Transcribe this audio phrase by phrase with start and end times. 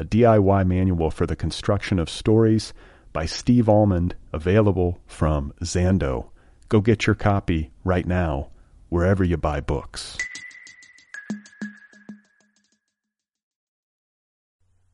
[0.00, 2.72] a DIY manual for the construction of stories
[3.12, 6.30] by Steve Almond, available from Zando.
[6.70, 8.48] Go get your copy right now,
[8.88, 10.16] wherever you buy books.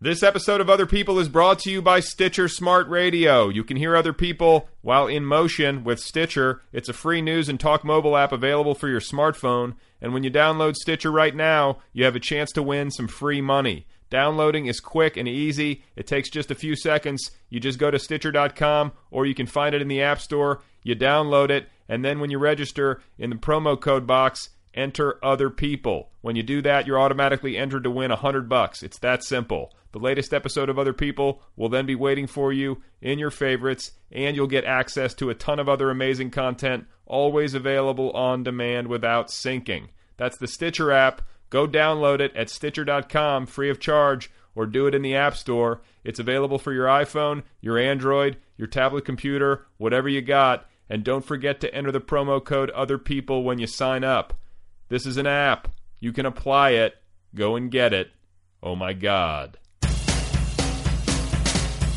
[0.00, 3.48] This episode of Other People is brought to you by Stitcher Smart Radio.
[3.48, 6.62] You can hear other people while in motion with Stitcher.
[6.72, 9.74] It's a free news and talk mobile app available for your smartphone.
[10.00, 13.40] And when you download Stitcher right now, you have a chance to win some free
[13.40, 13.86] money.
[14.10, 15.82] Downloading is quick and easy.
[15.96, 17.30] It takes just a few seconds.
[17.48, 20.62] You just go to Stitcher.com or you can find it in the App Store.
[20.82, 25.50] You download it, and then when you register in the promo code box, enter other
[25.50, 26.10] people.
[26.20, 28.82] When you do that, you're automatically entered to win hundred bucks.
[28.82, 29.72] It's that simple.
[29.92, 33.92] The latest episode of Other People will then be waiting for you in your favorites,
[34.12, 38.88] and you'll get access to a ton of other amazing content, always available on demand
[38.88, 39.88] without syncing.
[40.18, 41.22] That's the Stitcher app.
[41.50, 45.82] Go download it at Stitcher.com free of charge or do it in the App Store.
[46.02, 50.68] It's available for your iPhone, your Android, your tablet computer, whatever you got.
[50.88, 54.34] And don't forget to enter the promo code Other People when you sign up.
[54.88, 55.68] This is an app.
[56.00, 56.94] You can apply it.
[57.34, 58.10] Go and get it.
[58.62, 59.58] Oh my God.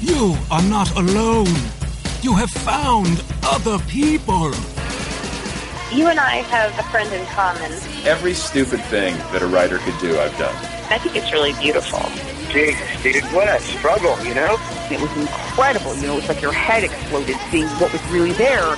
[0.02, 1.54] You are not alone.
[2.22, 4.52] You have found other people.
[5.94, 7.72] You and I have a friend in common.
[8.06, 10.56] Every stupid thing that a writer could do, I've done.
[10.90, 12.00] I think it's really beautiful.
[12.50, 14.58] Jesus, dude, what a struggle, you know?
[14.90, 15.96] It was incredible.
[15.96, 18.76] You know, it's like your head exploded seeing what was really there.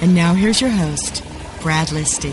[0.00, 1.22] And now here's your host,
[1.62, 2.32] Brad Listi.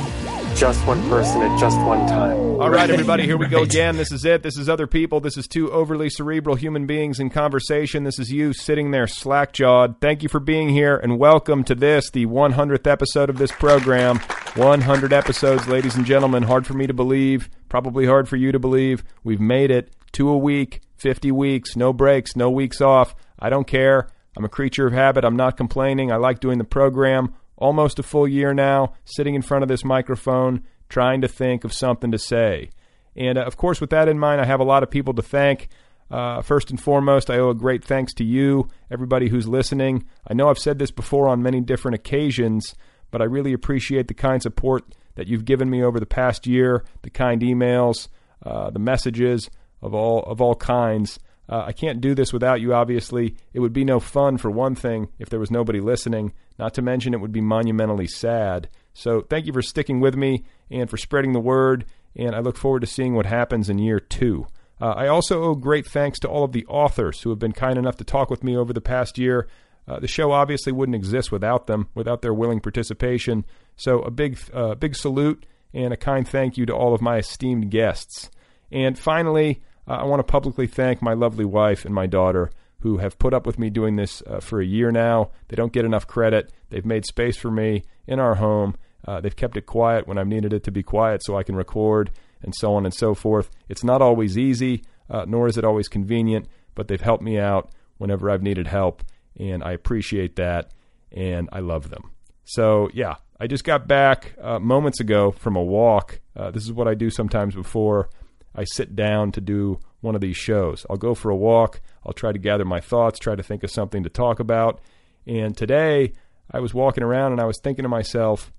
[0.57, 2.35] Just one person at just one time.
[2.59, 3.95] All right, everybody, here we go again.
[3.95, 4.41] This is it.
[4.41, 5.19] This is other people.
[5.19, 8.03] This is two overly cerebral human beings in conversation.
[8.05, 10.01] This is you sitting there slack jawed.
[10.01, 14.17] Thank you for being here and welcome to this, the 100th episode of this program.
[14.55, 16.41] 100 episodes, ladies and gentlemen.
[16.43, 19.03] Hard for me to believe, probably hard for you to believe.
[19.23, 19.93] We've made it.
[20.11, 23.15] Two a week, 50 weeks, no breaks, no weeks off.
[23.37, 24.09] I don't care.
[24.35, 25.23] I'm a creature of habit.
[25.23, 26.11] I'm not complaining.
[26.11, 29.85] I like doing the program almost a full year now, sitting in front of this
[29.85, 32.69] microphone, trying to think of something to say.
[33.15, 35.21] And uh, of course, with that in mind, I have a lot of people to
[35.21, 35.69] thank.
[36.09, 40.05] Uh, first and foremost, I owe a great thanks to you, everybody who's listening.
[40.27, 42.73] I know I've said this before on many different occasions,
[43.11, 46.83] but I really appreciate the kind support that you've given me over the past year,
[47.03, 48.07] the kind emails,
[48.43, 49.49] uh, the messages
[49.81, 51.19] of all of all kinds.
[51.49, 53.35] Uh, I can't do this without you, obviously.
[53.53, 56.33] It would be no fun, for one thing, if there was nobody listening.
[56.59, 58.69] Not to mention, it would be monumentally sad.
[58.93, 61.85] So, thank you for sticking with me and for spreading the word.
[62.15, 64.45] And I look forward to seeing what happens in year two.
[64.79, 67.77] Uh, I also owe great thanks to all of the authors who have been kind
[67.77, 69.47] enough to talk with me over the past year.
[69.87, 73.43] Uh, the show obviously wouldn't exist without them, without their willing participation.
[73.75, 77.17] So, a big, uh, big salute and a kind thank you to all of my
[77.17, 78.29] esteemed guests.
[78.71, 82.51] And finally, uh, I want to publicly thank my lovely wife and my daughter
[82.81, 85.31] who have put up with me doing this uh, for a year now.
[85.47, 86.53] They don't get enough credit.
[86.69, 88.75] They've made space for me in our home.
[89.05, 91.55] Uh, they've kept it quiet when I've needed it to be quiet so I can
[91.55, 92.11] record
[92.41, 93.49] and so on and so forth.
[93.67, 97.71] It's not always easy, uh, nor is it always convenient, but they've helped me out
[97.97, 99.03] whenever I've needed help,
[99.37, 100.71] and I appreciate that,
[101.11, 102.11] and I love them.
[102.45, 106.21] So, yeah, I just got back uh, moments ago from a walk.
[106.35, 108.09] Uh, this is what I do sometimes before
[108.55, 110.85] I sit down to do one of these shows.
[110.89, 111.81] I'll go for a walk.
[112.05, 114.81] I'll try to gather my thoughts, try to think of something to talk about.
[115.27, 116.13] And today
[116.51, 118.51] I was walking around and I was thinking to myself,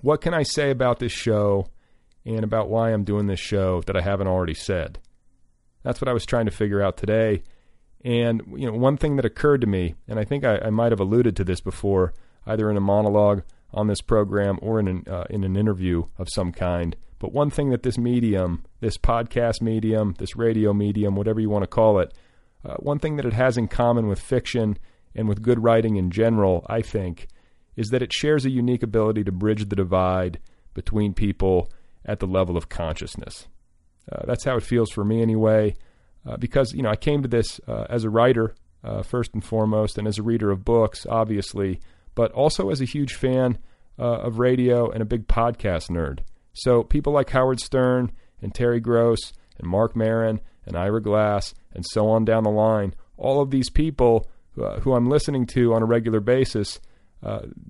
[0.00, 1.68] what can I say about this show
[2.24, 4.98] and about why I'm doing this show that I haven't already said?
[5.82, 7.42] That's what I was trying to figure out today.
[8.04, 10.92] And you know, one thing that occurred to me, and I think I, I might
[10.92, 12.12] have alluded to this before,
[12.46, 16.28] either in a monologue on this program or in an, uh, in an interview of
[16.34, 21.40] some kind, but one thing that this medium, this podcast medium, this radio medium, whatever
[21.40, 22.12] you want to call it,
[22.64, 24.78] uh, one thing that it has in common with fiction
[25.14, 27.28] and with good writing in general, I think,
[27.76, 30.40] is that it shares a unique ability to bridge the divide
[30.74, 31.70] between people
[32.04, 33.48] at the level of consciousness.
[34.10, 35.74] Uh, that's how it feels for me anyway,
[36.26, 38.54] uh, because you know I came to this uh, as a writer
[38.84, 41.80] uh, first and foremost, and as a reader of books, obviously,
[42.16, 43.58] but also as a huge fan
[43.96, 46.18] uh, of radio and a big podcast nerd.
[46.52, 48.10] So people like Howard Stern
[48.42, 52.94] and Terry Gross and Marc Maron and Ira Glass and so on down the line,
[53.16, 54.28] all of these people
[54.60, 56.80] uh, who I'm listening to on a regular basis,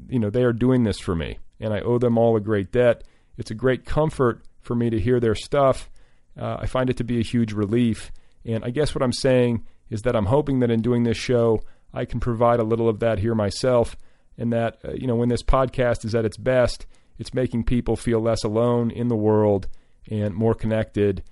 [0.09, 2.73] you know, they are doing this for me, and I owe them all a great
[2.73, 3.05] debt.
[3.37, 5.91] It's a great comfort for me to hear their stuff.
[6.39, 8.13] Uh, I find it to be a huge relief.
[8.45, 11.63] And I guess what I'm saying is that I'm hoping that in doing this show,
[11.93, 13.97] I can provide a little of that here myself.
[14.39, 16.87] And that, uh, you know, when this podcast is at its best,
[17.19, 19.69] it's making people feel less alone in the world
[20.11, 21.23] and more connected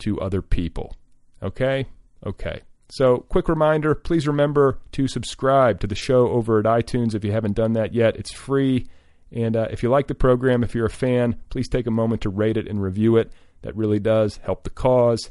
[0.00, 0.94] to other people.
[1.42, 1.86] Okay?
[2.24, 2.60] Okay.
[2.88, 7.32] So, quick reminder please remember to subscribe to the show over at iTunes if you
[7.32, 8.16] haven't done that yet.
[8.16, 8.86] It's free.
[9.32, 12.22] And uh, if you like the program, if you're a fan, please take a moment
[12.22, 13.32] to rate it and review it.
[13.62, 15.30] That really does help the cause.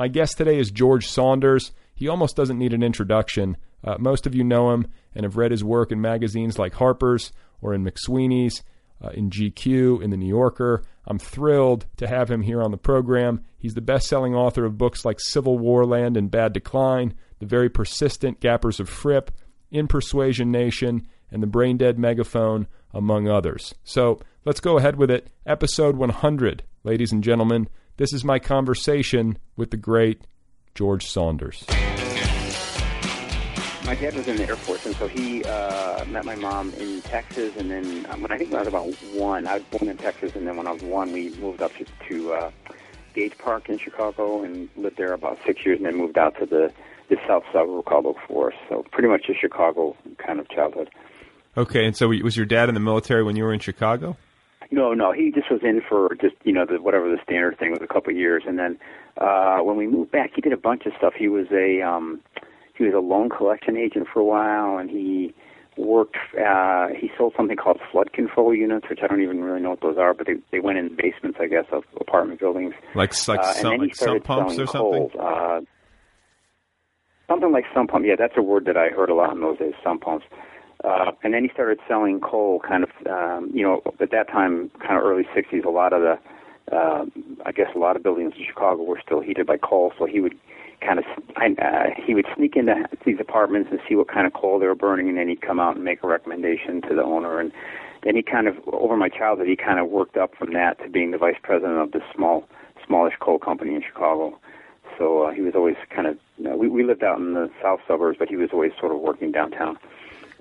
[0.00, 1.72] My guest today is George Saunders.
[1.94, 3.58] He almost doesn't need an introduction.
[3.84, 7.32] Uh, most of you know him and have read his work in magazines like Harper's
[7.60, 8.62] or in McSweeney's,
[9.04, 10.84] uh, in GQ, in The New Yorker.
[11.06, 13.44] I'm thrilled to have him here on the program.
[13.58, 18.40] He's the best selling author of books like CivilWarLand in Bad Decline, The Very Persistent
[18.40, 19.30] Gappers of Fripp,
[19.70, 23.74] In Persuasion Nation, and The Brain Dead Megaphone, among others.
[23.84, 25.28] So let's go ahead with it.
[25.44, 27.68] Episode 100, ladies and gentlemen.
[28.00, 30.22] This is my conversation with the great
[30.74, 31.66] George Saunders.
[33.84, 37.02] My dad was in the Air Force, and so he uh, met my mom in
[37.02, 37.54] Texas.
[37.58, 40.34] And then um, when I think I was about one, I was born in Texas,
[40.34, 42.50] and then when I was one, we moved up to, to uh,
[43.12, 46.46] Gage Park in Chicago and lived there about six years, and then moved out to
[46.46, 46.72] the
[47.10, 48.56] the south suburb called Oak Forest.
[48.70, 50.88] So pretty much a Chicago kind of childhood.
[51.54, 54.16] Okay, and so was your dad in the military when you were in Chicago?
[54.70, 57.72] No, no, he just was in for just you know the whatever the standard thing
[57.72, 58.78] was a couple of years, and then
[59.18, 61.14] uh, when we moved back, he did a bunch of stuff.
[61.18, 62.20] He was a um,
[62.76, 65.34] he was a loan collection agent for a while, and he
[65.76, 66.16] worked.
[66.38, 69.80] Uh, he sold something called flood control units, which I don't even really know what
[69.80, 72.74] those are, but they they went in basements, I guess, of apartment buildings.
[72.94, 75.10] Like like, uh, some, like sump pumps or something.
[75.18, 75.60] Uh,
[77.28, 78.04] something like sump pump.
[78.06, 79.74] Yeah, that's a word that I heard a lot in those days.
[79.82, 80.26] Sump pumps.
[80.84, 84.70] Uh, and then he started selling coal kind of, um, you know, at that time,
[84.80, 86.18] kind of early 60s, a lot of the,
[86.74, 87.04] uh,
[87.44, 90.20] I guess a lot of buildings in Chicago were still heated by coal, so he
[90.20, 90.34] would
[90.80, 91.04] kind of,
[91.36, 94.74] uh, he would sneak into these apartments and see what kind of coal they were
[94.74, 97.38] burning, and then he'd come out and make a recommendation to the owner.
[97.38, 97.52] And
[98.02, 100.88] then he kind of, over my childhood, he kind of worked up from that to
[100.88, 102.48] being the vice president of this small,
[102.86, 104.38] smallish coal company in Chicago.
[104.96, 107.50] So uh, he was always kind of, you know, we, we lived out in the
[107.62, 109.78] south suburbs, but he was always sort of working downtown.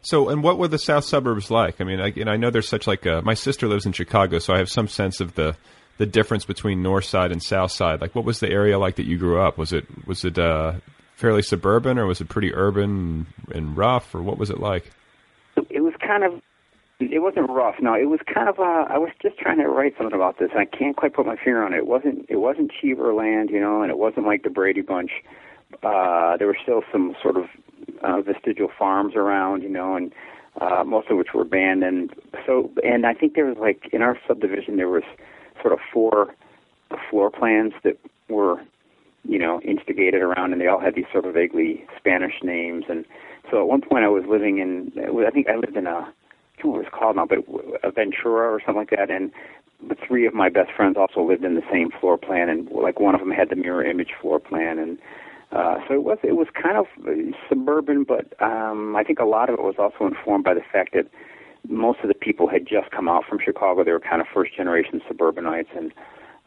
[0.01, 1.81] So, and what were the south suburbs like?
[1.81, 4.39] I mean, I, and I know there's such like a, my sister lives in Chicago,
[4.39, 5.55] so I have some sense of the
[5.97, 7.99] the difference between north side and south side.
[7.99, 9.57] Like, what was the area like that you grew up?
[9.57, 10.73] Was it was it uh,
[11.15, 14.91] fairly suburban, or was it pretty urban and rough, or what was it like?
[15.69, 16.41] It was kind of
[16.99, 17.75] it wasn't rough.
[17.81, 18.59] No, it was kind of.
[18.59, 21.25] Uh, I was just trying to write something about this, and I can't quite put
[21.25, 21.77] my finger on it.
[21.77, 22.25] It wasn't.
[22.29, 25.11] It wasn't Cheever land, you know, and it wasn't like the Brady Bunch.
[25.83, 27.45] Uh, there were still some sort of
[28.03, 30.11] uh, vestigial farms around, you know, and
[30.61, 32.13] uh, most of which were abandoned.
[32.45, 35.03] So, and I think there was like in our subdivision there was
[35.61, 36.33] sort of four
[37.09, 37.97] floor plans that
[38.29, 38.61] were,
[39.23, 42.85] you know, instigated around, and they all had these sort of vaguely Spanish names.
[42.89, 43.05] And
[43.49, 44.91] so at one point I was living in,
[45.25, 46.11] I think I lived in a
[46.63, 47.39] what it was called now, but
[47.83, 49.09] a Ventura or something like that.
[49.09, 49.31] And
[49.87, 52.99] the three of my best friends also lived in the same floor plan, and like
[52.99, 54.97] one of them had the mirror image floor plan, and
[55.51, 56.85] uh, so it was it was kind of
[57.47, 60.93] suburban, but um, I think a lot of it was also informed by the fact
[60.93, 61.07] that
[61.67, 63.83] most of the people had just come out from Chicago.
[63.83, 65.91] They were kind of first generation suburbanites, and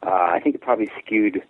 [0.03, 1.43] uh, I think it probably skewed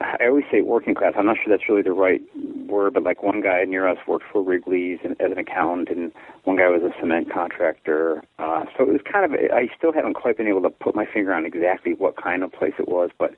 [0.00, 1.12] I always say working class.
[1.16, 2.22] I'm not sure that's really the right
[2.66, 6.12] word, but like one guy near us worked for Wrigley's and, as an accountant, and
[6.44, 8.22] one guy was a cement contractor.
[8.38, 9.38] Uh, so it was kind of.
[9.52, 12.52] I still haven't quite been able to put my finger on exactly what kind of
[12.52, 13.34] place it was, but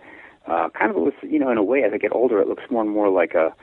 [0.47, 1.15] uh, kind of was.
[1.23, 3.35] You know, in a way, as I get older, it looks more and more like
[3.35, 3.55] a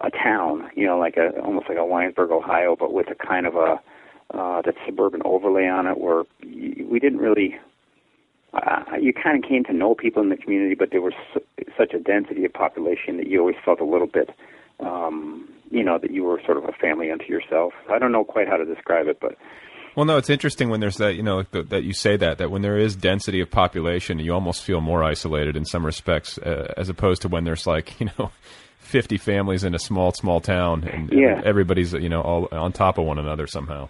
[0.00, 0.70] a town.
[0.74, 3.80] You know, like a almost like a Winesburg, Ohio, but with a kind of a
[4.34, 7.58] uh, that suburban overlay on it, where we didn't really
[8.54, 11.44] uh, you kind of came to know people in the community, but there was su-
[11.76, 14.30] such a density of population that you always felt a little bit,
[14.80, 17.74] um, you know, that you were sort of a family unto yourself.
[17.90, 19.36] I don't know quite how to describe it, but.
[19.96, 22.50] Well, no, it's interesting when there's that, you know, that, that you say that, that
[22.50, 26.74] when there is density of population, you almost feel more isolated in some respects, uh,
[26.76, 28.30] as opposed to when there's like, you know,
[28.80, 31.40] 50 families in a small, small town and yeah.
[31.44, 33.88] everybody's, you know, all on top of one another somehow.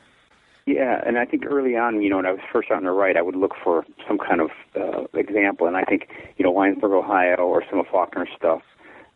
[0.65, 2.93] Yeah, and I think early on, you know, when I was first out starting to
[2.93, 6.09] write, I would look for some kind of uh, example, and I think,
[6.39, 8.63] you know, Winesburg, Ohio, or some of Faulkner's stuff,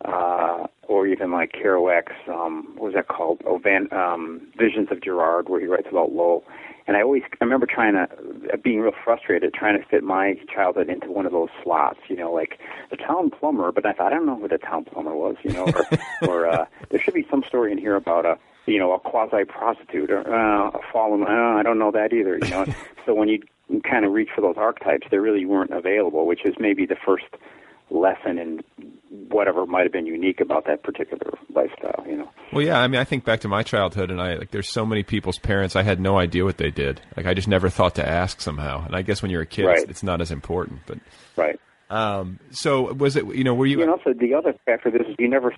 [0.04, 3.42] uh, or even like Kerouac's, um, what was that called?
[3.44, 6.44] Oh, Van, um, Visions of Gerard, where he writes about Lowell.
[6.86, 8.08] And I always, I remember trying to,
[8.52, 12.16] uh, being real frustrated, trying to fit my childhood into one of those slots, you
[12.16, 12.58] know, like
[12.90, 13.72] the town plumber.
[13.72, 15.86] But I thought, I don't know who the town plumber was, you know, or,
[16.28, 19.44] or uh, there should be some story in here about a you know, a quasi
[19.44, 21.22] prostitute or uh, a fallen.
[21.22, 22.38] Uh, I don't know that either.
[22.38, 22.66] You know,
[23.06, 23.40] so when you
[23.82, 27.24] kind of reach for those archetypes, they really weren't available, which is maybe the first
[27.90, 28.64] lesson in
[29.28, 32.04] whatever might have been unique about that particular lifestyle.
[32.06, 32.30] You know.
[32.52, 32.80] Well, yeah.
[32.80, 34.50] I mean, I think back to my childhood, and I like.
[34.50, 35.76] There's so many people's parents.
[35.76, 37.00] I had no idea what they did.
[37.16, 38.84] Like, I just never thought to ask somehow.
[38.84, 39.78] And I guess when you're a kid, right.
[39.78, 40.80] it's, it's not as important.
[40.86, 40.98] But
[41.36, 41.58] right.
[41.90, 43.26] Um, so was it?
[43.26, 43.82] You know, were you?
[43.82, 45.54] And also the other factor this is you never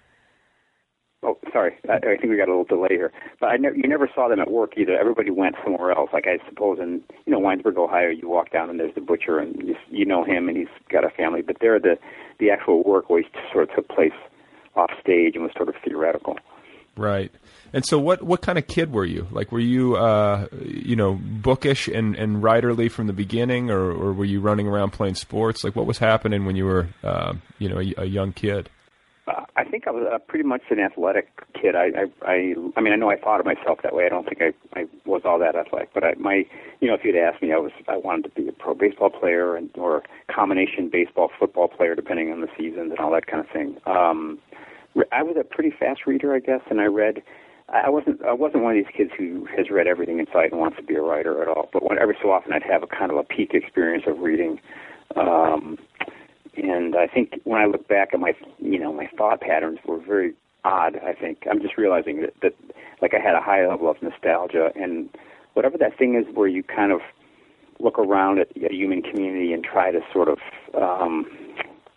[1.25, 1.76] Oh, sorry.
[1.88, 3.12] I, I think we got a little delay here.
[3.38, 4.99] But I never, you never saw them at work either.
[4.99, 6.11] Everybody went somewhere else.
[6.12, 9.38] Like I suppose in you know Winesburg, Ohio, you walk down and there's the butcher,
[9.38, 11.43] and you, you know him, and he's got a family.
[11.43, 11.97] But there, the
[12.38, 14.12] the actual work always sort of took place
[14.75, 16.38] off stage and was sort of theoretical.
[16.97, 17.33] Right.
[17.73, 19.26] And so, what what kind of kid were you?
[19.31, 24.12] Like, were you uh, you know bookish and and writerly from the beginning, or or
[24.12, 25.64] were you running around playing sports?
[25.64, 28.69] Like, what was happening when you were uh, you know a, a young kid?
[29.26, 31.76] Uh, I think I was uh, pretty much an athletic kid.
[31.76, 34.05] I, I, I, I mean, I know I thought of myself that way.
[34.05, 36.45] I don't think I, I was all that athletic, but I, my,
[36.81, 39.11] you know, if you'd asked me, I was, I wanted to be a pro baseball
[39.11, 43.45] player and or combination baseball football player, depending on the seasons and all that kind
[43.45, 43.76] of thing.
[43.87, 44.41] Um,
[45.12, 47.23] I was a pretty fast reader, I guess, and I read.
[47.69, 50.61] I wasn't, I wasn't one of these kids who has read everything in sight and
[50.61, 51.71] wants to be a writer at all.
[51.73, 54.61] But when, every so often, I'd have a kind of a peak experience of reading.
[55.17, 55.79] Um,
[56.56, 59.99] and I think when I look back at my, you know, my thought patterns were
[59.99, 60.97] very odd.
[60.97, 61.44] I think.
[61.50, 62.54] I'm just realizing that, that
[63.00, 65.09] like I had a high level of nostalgia, and
[65.54, 67.00] whatever that thing is, where you kind of
[67.80, 70.38] look around at a human community and try to sort of,
[70.80, 71.26] um,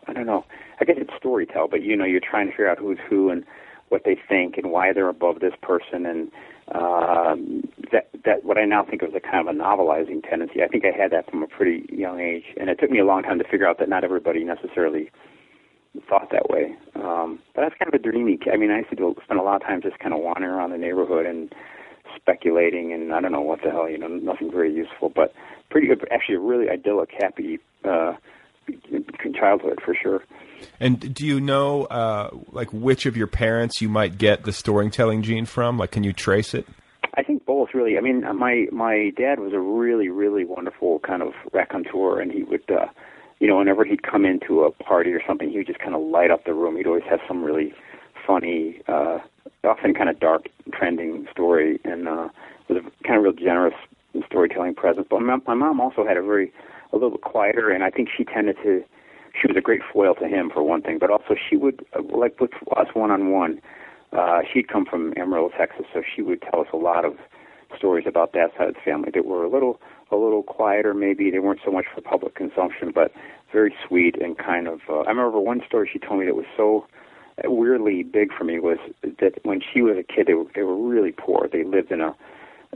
[0.07, 0.43] I don't know,
[0.81, 3.43] I guess it's storytell, but you know, you're trying to figure out who's who and
[3.89, 6.05] what they think and why they're above this person.
[6.05, 6.31] And
[6.73, 10.63] um, that that what I now think of as a kind of a novelizing tendency.
[10.63, 13.05] I think I had that from a pretty young age, and it took me a
[13.05, 15.11] long time to figure out that not everybody necessarily
[16.09, 16.75] thought that way.
[16.95, 18.39] Um, but that's kind of a dreamy.
[18.51, 20.71] I mean, I used to spend a lot of time just kind of wandering around
[20.71, 21.53] the neighborhood and
[22.15, 25.33] speculating, and I don't know what the hell, you know, nothing very useful, but
[25.69, 26.05] pretty good.
[26.11, 28.13] Actually, a really idyllic, happy uh,
[29.33, 30.23] childhood for sure.
[30.79, 35.21] And do you know, uh, like, which of your parents you might get the storytelling
[35.21, 35.77] gene from?
[35.77, 36.67] Like, can you trace it?
[37.17, 37.97] I think both, really.
[37.97, 42.43] I mean, my my dad was a really, really wonderful kind of raconteur, and he
[42.43, 42.87] would, uh,
[43.39, 46.01] you know, whenever he'd come into a party or something, he would just kind of
[46.01, 46.75] light up the room.
[46.75, 47.73] He'd always have some really
[48.27, 49.19] funny, uh,
[49.63, 52.27] often kind of dark, trending story, and uh,
[52.67, 53.75] was a kind of real generous
[54.25, 55.07] storytelling presence.
[55.09, 56.51] But my, my mom also had a very,
[56.95, 58.83] a little bit quieter, and I think she tended to
[59.39, 62.01] she was a great foil to him for one thing, but also she would uh,
[62.15, 63.61] like with us one on one.
[64.53, 67.17] She'd come from Amarillo, Texas, so she would tell us a lot of
[67.77, 69.79] stories about that side of the family that were a little
[70.11, 70.93] a little quieter.
[70.93, 73.11] Maybe they weren't so much for public consumption, but
[73.51, 74.79] very sweet and kind of.
[74.89, 76.87] Uh, I remember one story she told me that was so
[77.43, 80.77] weirdly big for me was that when she was a kid, they were they were
[80.77, 81.49] really poor.
[81.51, 82.15] They lived in a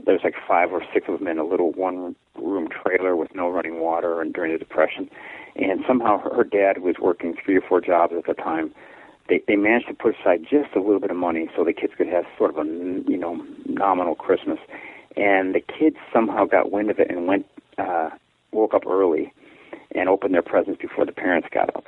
[0.04, 3.34] there was like five or six of them in a little one room trailer with
[3.34, 5.10] no running water and during the depression.
[5.56, 8.72] And somehow her, her dad was working three or four jobs at the time.
[9.28, 11.92] They they managed to put aside just a little bit of money so the kids
[11.96, 14.58] could have sort of a you know nominal christmas.
[15.16, 17.46] And the kids somehow got wind of it and went
[17.78, 18.10] uh
[18.52, 19.32] woke up early
[19.94, 21.84] and opened their presents before the parents got up.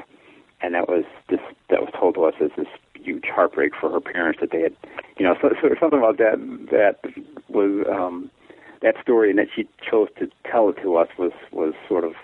[0.60, 1.40] And that was this
[1.70, 2.68] that was told to us as this
[3.02, 4.76] huge heartbreak for her parents that they had
[5.18, 6.36] you know so, so something about that
[6.70, 6.98] that
[7.48, 8.30] was um
[8.82, 12.14] that story and that she chose to tell it to us was was sort of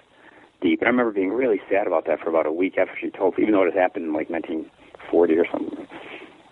[0.60, 0.80] deep.
[0.80, 3.38] And I remember being really sad about that for about a week after she told,
[3.38, 5.86] even though it had happened in like 1940 or something.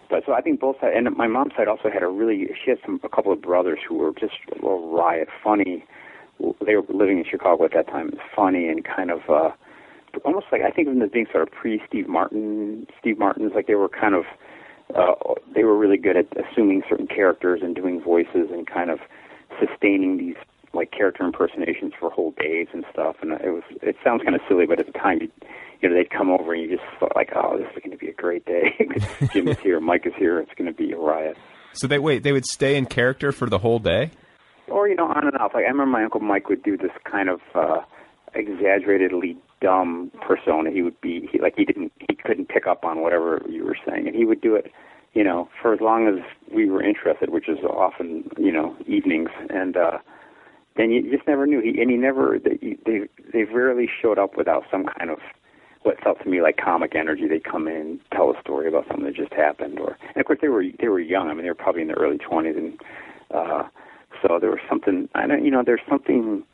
[0.08, 2.70] But so I think both sides, and my mom's side also had a really, she
[2.70, 5.84] had some a couple of brothers who were just a little riot, funny.
[6.64, 9.50] They were living in Chicago at that time, funny and kind of uh
[10.24, 13.52] almost like I think of them as being sort of pre Steve Martin, Steve Martin's
[13.54, 14.24] like they were kind of
[14.94, 19.00] uh, they were really good at assuming certain characters and doing voices and kind of
[19.58, 20.36] sustaining these
[20.72, 23.16] like character impersonations for whole days and stuff.
[23.22, 25.30] And it was it sounds kind of silly, but at the time, you,
[25.80, 27.96] you know, they'd come over and you just thought like, oh, this is going to
[27.96, 28.74] be a great day.
[29.32, 30.38] Jim is here, Mike is here.
[30.38, 31.36] It's going to be a riot.
[31.72, 32.22] So they wait.
[32.22, 34.10] They would stay in character for the whole day.
[34.68, 35.52] Or you know, on and off.
[35.54, 37.80] Like I remember my uncle Mike would do this kind of uh,
[38.34, 40.70] exaggeratedly dumb persona.
[40.70, 43.76] He would be he, like he didn't he couldn't pick up on whatever you were
[43.86, 44.70] saying, and he would do it
[45.16, 46.22] you know, for as long as
[46.54, 49.96] we were interested, which is often, you know, evenings, and uh,
[50.76, 51.60] then you just never knew.
[51.60, 55.18] He and he never they they they rarely showed up without some kind of
[55.84, 57.26] what felt to me like comic energy.
[57.26, 60.40] They'd come in, tell a story about something that just happened, or and of course
[60.42, 61.30] they were they were young.
[61.30, 62.78] I mean, they were probably in their early twenties, and
[63.34, 63.62] uh,
[64.20, 65.08] so there was something.
[65.14, 66.44] I don't, you know, there's something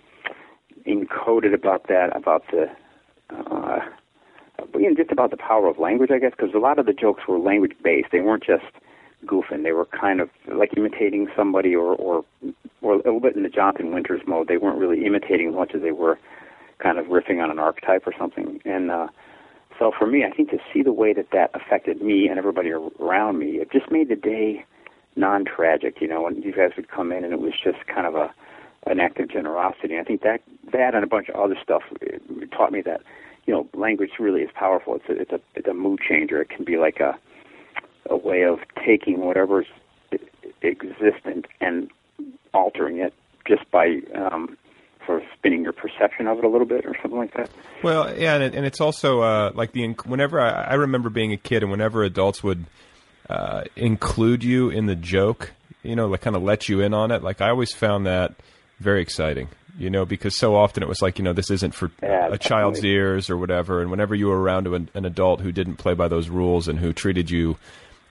[0.86, 2.66] encoded about that about the.
[3.30, 3.80] Uh,
[4.74, 6.92] you know, just about the power of language, I guess, because a lot of the
[6.92, 8.08] jokes were language based.
[8.12, 8.64] They weren't just
[9.26, 9.62] goofing.
[9.62, 12.24] They were kind of like imitating somebody, or or
[12.80, 14.48] or a little bit in the Jonathan Winters mode.
[14.48, 16.18] They weren't really imitating as much as they were
[16.78, 18.60] kind of riffing on an archetype or something.
[18.64, 19.08] And uh,
[19.78, 22.70] so for me, I think to see the way that that affected me and everybody
[22.70, 24.64] around me, it just made the day
[25.16, 26.00] non-tragic.
[26.00, 28.32] You know, when you guys would come in and it was just kind of a
[28.86, 29.94] an act of generosity.
[29.94, 30.42] And I think that
[30.72, 31.82] that and a bunch of other stuff
[32.50, 33.02] taught me that
[33.46, 34.96] you know, language really is powerful.
[34.96, 36.40] It's a, it's a it's a mood changer.
[36.40, 37.18] It can be like a
[38.08, 39.66] a way of taking whatever's
[40.62, 41.90] existent and
[42.52, 43.14] altering it
[43.46, 44.56] just by um,
[45.06, 47.50] sort of spinning your perception of it a little bit or something like that.
[47.82, 51.32] Well, yeah, and, it, and it's also uh, like the whenever I, I remember being
[51.32, 52.66] a kid and whenever adults would
[53.28, 57.10] uh, include you in the joke, you know, like kind of let you in on
[57.10, 57.22] it.
[57.22, 58.34] Like I always found that
[58.82, 61.90] very exciting you know, because so often it was like, you know, this isn't for
[62.02, 63.80] yeah, a child's ears or whatever.
[63.80, 66.78] And whenever you were around an, an adult who didn't play by those rules and
[66.78, 67.56] who treated you,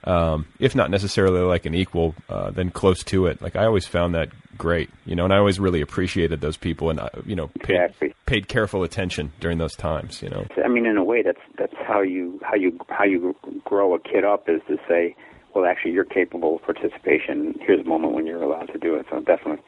[0.04, 3.40] um, if not necessarily like an equal, uh, then close to it.
[3.40, 6.90] Like I always found that great, you know, and I always really appreciated those people
[6.90, 8.14] and, uh, you know, paid, exactly.
[8.26, 10.46] paid careful attention during those times, you know.
[10.64, 14.00] I mean, in a way, that's that's how you how you how you grow a
[14.00, 15.14] kid up is to say,
[15.54, 17.54] well, actually, you're capable of participation.
[17.60, 19.06] Here's a moment when you're allowed to do it.
[19.10, 19.62] So definitely.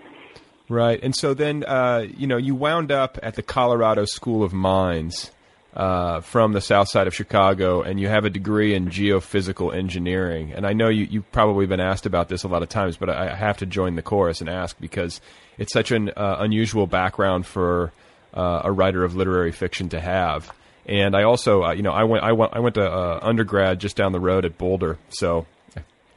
[0.68, 4.54] Right, and so then uh, you know you wound up at the Colorado School of
[4.54, 5.30] Mines
[5.74, 10.52] uh, from the south side of Chicago, and you have a degree in geophysical engineering.
[10.52, 13.10] And I know you you've probably been asked about this a lot of times, but
[13.10, 15.20] I have to join the chorus and ask because
[15.58, 17.92] it's such an uh, unusual background for
[18.32, 20.50] uh, a writer of literary fiction to have.
[20.86, 23.80] And I also, uh, you know, I went I went I went to uh, undergrad
[23.80, 25.46] just down the road at Boulder, so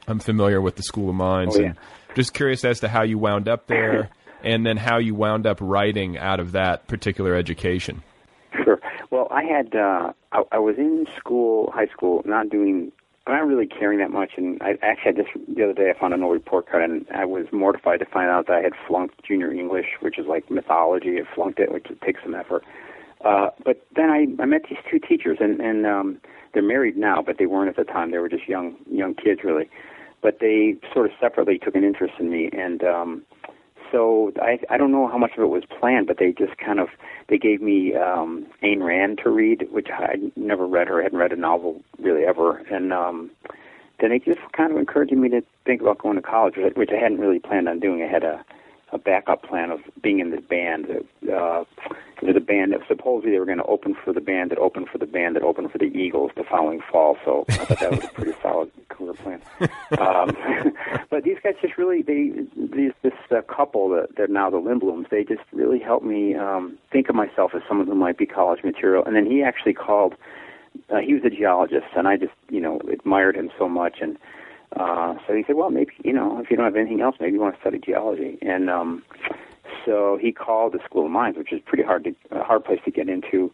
[0.06, 1.56] I'm familiar with the School of Mines.
[1.56, 1.66] Oh, yeah.
[1.66, 1.76] and
[2.14, 4.08] just curious as to how you wound up there
[4.42, 8.02] and then how you wound up writing out of that particular education.
[8.64, 8.80] Sure.
[9.10, 12.92] Well, I had uh, I, I was in school, high school, not doing,
[13.26, 15.90] not really caring that much, and I actually had this the other day.
[15.94, 18.60] I found an old report card, and I was mortified to find out that I
[18.62, 21.18] had flunked junior English, which is like mythology.
[21.18, 22.64] I flunked it, which takes some effort.
[23.24, 26.20] Uh, but then I, I met these two teachers, and and um,
[26.52, 28.10] they're married now, but they weren't at the time.
[28.10, 29.68] They were just young young kids, really.
[30.20, 33.22] But they sort of separately took an interest in me, and um,
[33.90, 36.80] so I I don't know how much of it was planned, but they just kind
[36.80, 36.88] of
[37.28, 41.18] they gave me um, Ayn Rand to read, which I never read her, I hadn't
[41.18, 43.30] read a novel really ever, and um,
[44.00, 47.00] then they just kind of encouraged me to think about going to college, which I
[47.00, 48.02] hadn't really planned on doing.
[48.02, 48.44] I had a
[48.92, 50.86] a backup plan of being in this band.
[50.90, 51.64] Uh,
[52.20, 54.58] it was a band that supposedly they were going to open for the band that
[54.58, 57.16] opened for the band that opened for the Eagles the following fall.
[57.24, 59.42] So I thought that was a pretty solid career plan.
[59.98, 60.36] Um,
[61.28, 65.10] these guys just really they these this uh, couple that they're now the Lindblums.
[65.10, 68.64] They just really helped me um, think of myself as someone who might be college
[68.64, 69.04] material.
[69.04, 70.14] And then he actually called.
[70.90, 74.16] Uh, he was a geologist, and I just you know admired him so much and.
[74.76, 77.32] Uh, so he said, well, maybe, you know, if you don't have anything else, maybe
[77.32, 78.36] you want to study geology.
[78.42, 79.02] And um,
[79.86, 82.78] so he called the School of Mines, which is pretty hard to a hard place
[82.84, 83.50] to get into.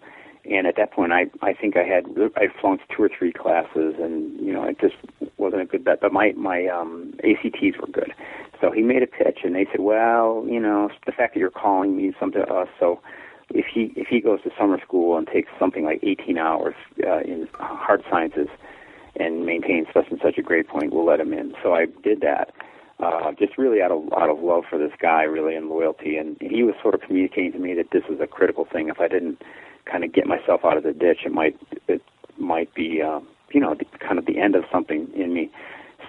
[0.50, 2.04] And at that point, I I think I had
[2.36, 4.96] I flunked two or three classes, and you know it just
[5.38, 6.00] wasn't a good bet.
[6.00, 8.12] But my my um, ACTs were good,
[8.60, 11.50] so he made a pitch, and they said, well, you know, the fact that you're
[11.50, 12.68] calling means something to us.
[12.78, 13.00] So
[13.50, 16.74] if he if he goes to summer school and takes something like 18 hours
[17.06, 18.48] uh, in hard sciences
[19.16, 21.54] and maintains such and such a grade point, we'll let him in.
[21.62, 22.52] So I did that
[23.00, 26.16] uh, just really out of out of love for this guy, really, and loyalty.
[26.16, 28.88] And he was sort of communicating to me that this was a critical thing.
[28.88, 29.42] If I didn't
[29.84, 31.56] kind of get myself out of the ditch, it might
[31.88, 32.02] it
[32.38, 33.20] might be uh,
[33.52, 35.50] you know the, kind of the end of something in me.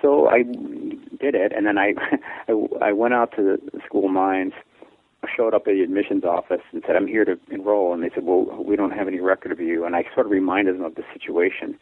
[0.02, 1.94] So I did it, and then I
[2.48, 4.54] I, I went out to the school mines.
[5.36, 8.26] Showed up at the admissions office and said, "I'm here to enroll." And they said,
[8.26, 10.94] "Well, we don't have any record of you." And I sort of reminded them of
[10.94, 11.80] the situation,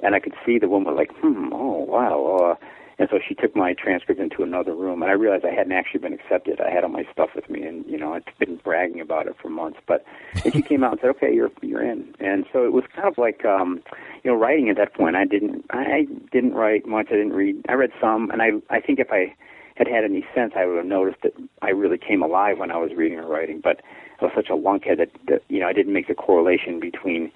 [0.00, 2.66] and I could see the woman like, "Hmm, oh wow." Uh,
[3.02, 5.98] and so she took my transcript into another room, and I realized I hadn't actually
[5.98, 6.60] been accepted.
[6.60, 9.34] I had all my stuff with me, and you know I'd been bragging about it
[9.42, 9.80] for months.
[9.88, 10.04] But
[10.44, 13.08] and she came out and said, "Okay, you're you're in." And so it was kind
[13.08, 13.82] of like, um,
[14.22, 15.16] you know, writing at that point.
[15.16, 17.08] I didn't I didn't write much.
[17.10, 17.66] I didn't read.
[17.68, 19.34] I read some, and I I think if I
[19.74, 22.76] had had any sense, I would have noticed that I really came alive when I
[22.76, 23.60] was reading or writing.
[23.60, 23.80] But
[24.20, 27.32] I was such a lunkhead that, that you know I didn't make the correlation between,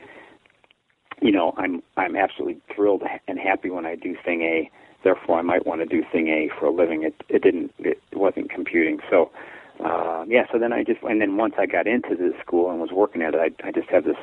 [1.20, 4.70] you know, I'm I'm absolutely thrilled and happy when I do thing A
[5.06, 7.04] therefore I might want to do thing A for a living.
[7.04, 8.98] It it didn't it wasn't computing.
[9.08, 9.30] So
[9.78, 12.80] uh, yeah, so then I just and then once I got into this school and
[12.80, 14.16] was working at it, I I just had this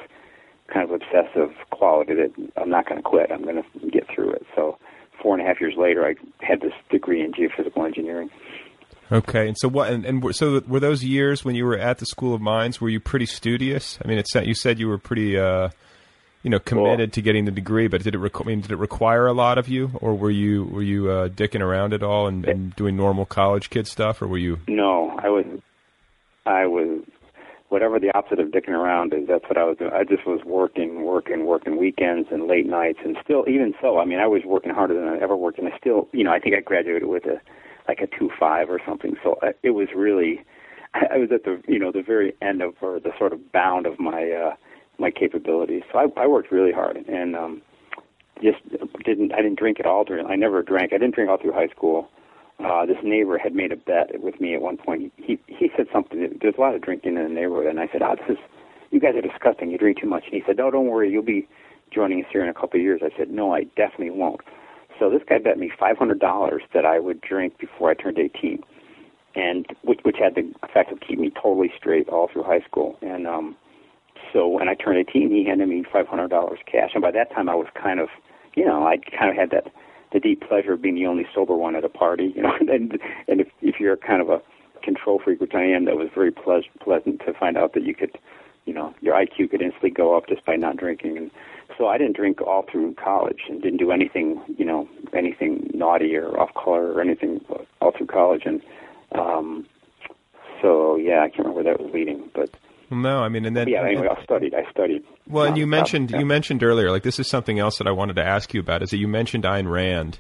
[0.68, 3.32] kind of obsessive quality that I'm not going to quit.
[3.32, 4.46] I'm going to get through it.
[4.56, 4.78] So
[5.22, 6.16] four and a half years later, I
[6.46, 8.30] had this degree in geophysical engineering.
[9.12, 9.92] Okay, and so what?
[9.92, 12.82] And, and so were those years when you were at the School of Mines?
[12.82, 14.00] Were you pretty studious?
[14.04, 15.38] I mean, it's you said you were pretty.
[15.38, 15.70] Uh,
[16.44, 18.72] you know committed well, to getting the degree, but did it requ- I mean, did
[18.72, 22.04] it require a lot of you, or were you were you uh, dicking around at
[22.04, 24.60] all and, and doing normal college kid stuff, or were you?
[24.68, 25.46] No, I was
[26.46, 27.04] I was
[27.70, 29.28] whatever the opposite of dicking around is.
[29.28, 29.92] That's what I was doing.
[29.92, 34.06] I just was working, working, working weekends and late nights, and still even so, I
[34.06, 36.40] mean, I was working harder than I ever worked, and I still, you know, I
[36.40, 37.42] think I graduated with a
[37.88, 39.16] like a two five or something.
[39.24, 40.44] So I, it was really.
[40.94, 43.88] I was at the you know the very end of or the sort of bound
[43.88, 44.56] of my uh
[45.00, 45.84] my capabilities.
[45.92, 47.62] So I, I worked really hard and um,
[48.42, 48.60] just
[49.06, 49.34] didn't.
[49.34, 50.26] I didn't drink at all during.
[50.26, 50.94] I never drank.
[50.94, 52.10] I didn't drink all through high school.
[52.64, 55.12] Uh, this neighbor had made a bet with me at one point.
[55.18, 56.38] He he said something.
[56.42, 58.38] There's a lot of drinking in the neighborhood, and I said, "Ah, this is
[58.92, 59.72] you guys are disgusting.
[59.72, 61.10] You drink too much." And he said, "No, don't worry.
[61.12, 61.48] You'll be
[61.92, 64.42] joining us here in a couple of years." I said, "No, I definitely won't."
[65.00, 68.20] So this guy bet me five hundred dollars that I would drink before I turned
[68.20, 68.64] eighteen,
[69.36, 72.98] and which, which had the effect of keeping me totally straight all through high school.
[73.02, 73.56] And um,
[74.34, 76.92] so when I turned 18, he handed me $500 cash.
[76.94, 78.10] And by that time, I was kind of,
[78.56, 79.72] you know, I kind of had that
[80.12, 82.54] the deep pleasure of being the only sober one at a party, you know.
[82.60, 84.42] and and if if you're kind of a
[84.84, 87.96] control freak, which I am, that was very ple- pleasant to find out that you
[87.96, 88.18] could,
[88.66, 91.18] you know, your IQ could instantly go up just by not drinking.
[91.18, 91.32] And
[91.78, 96.16] so I didn't drink all through college and didn't do anything, you know, anything naughty
[96.16, 97.44] or off color or anything
[97.82, 98.44] all through college.
[98.46, 98.62] And
[99.14, 99.66] um,
[100.62, 102.50] so yeah, I can't remember where that was leading, but
[102.94, 103.84] well, no, I mean, and then yeah.
[103.84, 104.54] Anyway, I studied.
[104.54, 105.04] I studied.
[105.28, 106.20] Well, and you mentioned yeah.
[106.20, 108.84] you mentioned earlier, like this is something else that I wanted to ask you about.
[108.84, 110.20] Is that you mentioned Ayn Rand,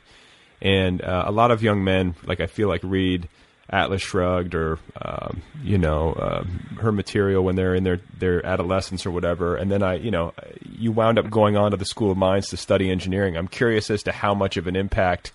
[0.61, 3.27] and uh, a lot of young men, like I feel like read
[3.69, 6.43] Atlas Shrugged or um, you know uh,
[6.79, 10.33] her material when they're in their their adolescence or whatever, and then I, you know,
[10.61, 13.37] you wound up going on to the School of Mines to study engineering.
[13.37, 15.31] I'm curious as to how much of an impact.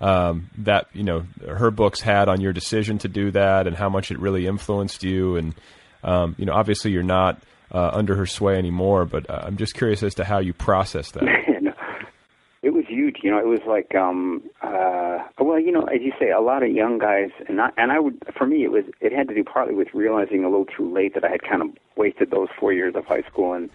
[0.00, 3.88] Um, that you know her books had on your decision to do that, and how
[3.88, 5.54] much it really influenced you, and
[6.02, 9.74] um, you know, obviously you're not uh, under her sway anymore, but uh, I'm just
[9.74, 11.22] curious as to how you process that.
[12.62, 13.18] it was huge.
[13.22, 16.62] You know, it was like, um, uh, well, you know, as you say, a lot
[16.62, 19.34] of young guys, and I, and I would, for me, it was, it had to
[19.34, 22.48] do partly with realizing a little too late that I had kind of wasted those
[22.58, 23.70] four years of high school and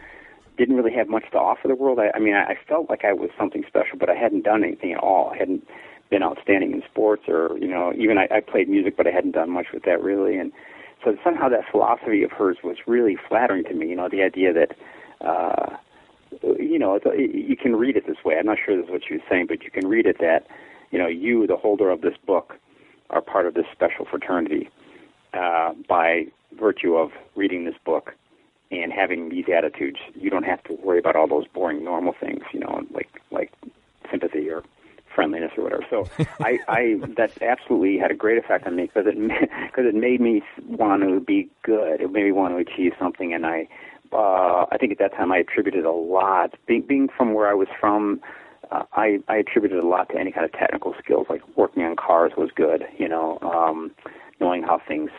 [0.57, 1.99] didn't really have much to offer the world.
[1.99, 4.63] I, I mean, I, I felt like I was something special, but I hadn't done
[4.63, 5.31] anything at all.
[5.31, 5.67] I hadn't
[6.09, 9.31] been outstanding in sports, or you know, even I, I played music, but I hadn't
[9.31, 10.51] done much with that really, and
[11.03, 13.89] so somehow that philosophy of hers was really flattering to me.
[13.89, 14.75] You know, the idea that,
[15.21, 15.77] uh,
[16.59, 18.37] you know, you can read it this way.
[18.37, 20.47] I'm not sure this is what she was saying, but you can read it that,
[20.91, 22.55] you know, you, the holder of this book,
[23.09, 24.69] are part of this special fraternity.
[25.33, 26.25] Uh, by
[26.57, 28.15] virtue of reading this book
[28.71, 32.43] and having these attitudes, you don't have to worry about all those boring normal things,
[32.53, 33.51] you know, like like
[34.09, 34.63] sympathy or
[35.17, 35.83] friendliness or whatever.
[35.89, 36.07] So
[36.39, 40.21] I, I that absolutely had a great effect on me because it because it made
[40.21, 42.01] me want to be good.
[42.01, 43.67] It made me want to achieve something, and I
[44.13, 47.55] uh, I think at that time I attributed a lot being being from where I
[47.55, 48.21] was from.
[48.71, 51.95] Uh, I I attributed a lot to any kind of technical skills, like working on
[51.95, 52.83] cars was good.
[52.99, 53.91] You know, um,
[54.39, 55.09] knowing how things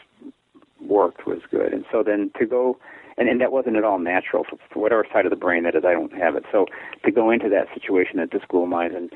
[0.81, 2.79] worked was good, and so then to go
[3.19, 5.85] and, and that wasn't at all natural for, whatever side of the brain that is.
[5.85, 6.45] I don't have it.
[6.53, 6.67] So
[7.05, 9.11] to go into that situation at the school of mines and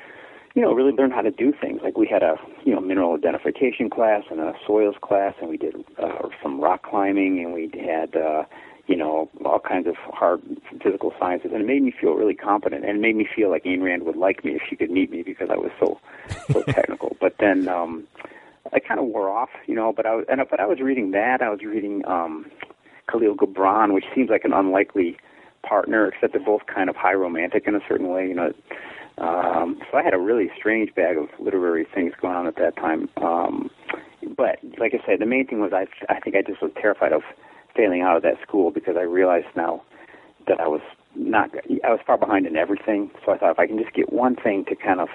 [0.54, 3.14] you know really learn how to do things like we had a you know mineral
[3.14, 7.70] identification class and a soils class, and we did uh, some rock climbing, and we
[7.84, 8.16] had.
[8.16, 8.44] Uh,
[8.88, 10.42] you know, all kinds of hard
[10.82, 13.62] physical sciences, and it made me feel really competent, and it made me feel like
[13.62, 16.00] Ayn Rand would like me if she could meet me because I was so
[16.50, 17.16] so technical.
[17.20, 18.08] But then um,
[18.72, 19.92] I kind of wore off, you know.
[19.92, 21.42] But I was, and, but I was reading that.
[21.42, 22.50] I was reading um,
[23.10, 25.16] Khalil Gibran, which seems like an unlikely
[25.62, 28.26] partner, except they're both kind of high romantic in a certain way.
[28.26, 28.52] You know,
[29.18, 32.76] um, so I had a really strange bag of literary things going on at that
[32.76, 33.08] time.
[33.16, 33.70] Um,
[34.36, 37.12] but like I said, the main thing was I I think I just was terrified
[37.12, 37.22] of
[37.76, 39.82] failing out of that school because I realized now
[40.48, 40.80] that I was
[41.14, 41.50] not
[41.84, 43.10] I was far behind in everything.
[43.24, 45.08] So I thought if I can just get one thing to kind of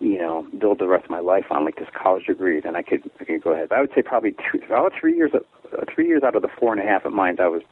[0.00, 2.82] you know build the rest of my life on, like this college degree, then I
[2.82, 3.68] could I could go ahead.
[3.68, 6.48] But I would say probably two, about three years uh, three years out of the
[6.58, 7.62] four and a half at Mines, I was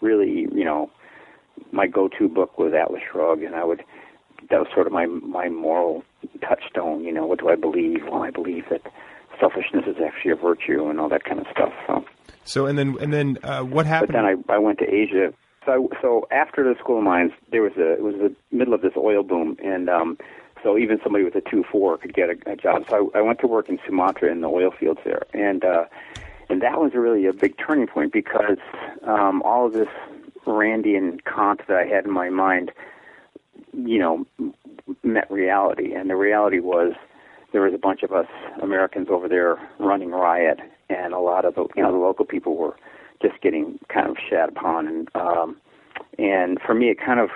[0.00, 0.90] really, you know,
[1.72, 3.82] my go-to book was Atlas Shrugged, and I would
[4.50, 6.04] that was sort of my my moral
[6.40, 7.04] touchstone.
[7.04, 8.04] You know, what do I believe?
[8.04, 8.82] Well, I believe that
[9.40, 11.72] selfishness is actually a virtue, and all that kind of stuff.
[11.86, 12.04] So,
[12.44, 14.12] so and then and then uh, what happened?
[14.12, 15.32] But then I I went to Asia.
[15.64, 18.74] So I, so after the school of mines, there was a it was the middle
[18.74, 20.18] of this oil boom, and um,
[20.62, 22.84] so even somebody with a two four could get a, a job.
[22.88, 25.84] So I, I went to work in Sumatra in the oil fields there, and uh,
[26.48, 28.58] and that was really a big turning point because
[29.04, 29.88] um, all of this
[30.46, 32.72] Randian cant that I had in my mind,
[33.76, 34.26] you know,
[35.02, 36.92] met reality, and the reality was
[37.52, 38.26] there was a bunch of us
[38.62, 42.56] Americans over there running riot, and a lot of the you know the local people
[42.56, 42.76] were
[43.22, 45.56] just getting kind of shat upon, and um,
[46.18, 47.30] and for me it kind of,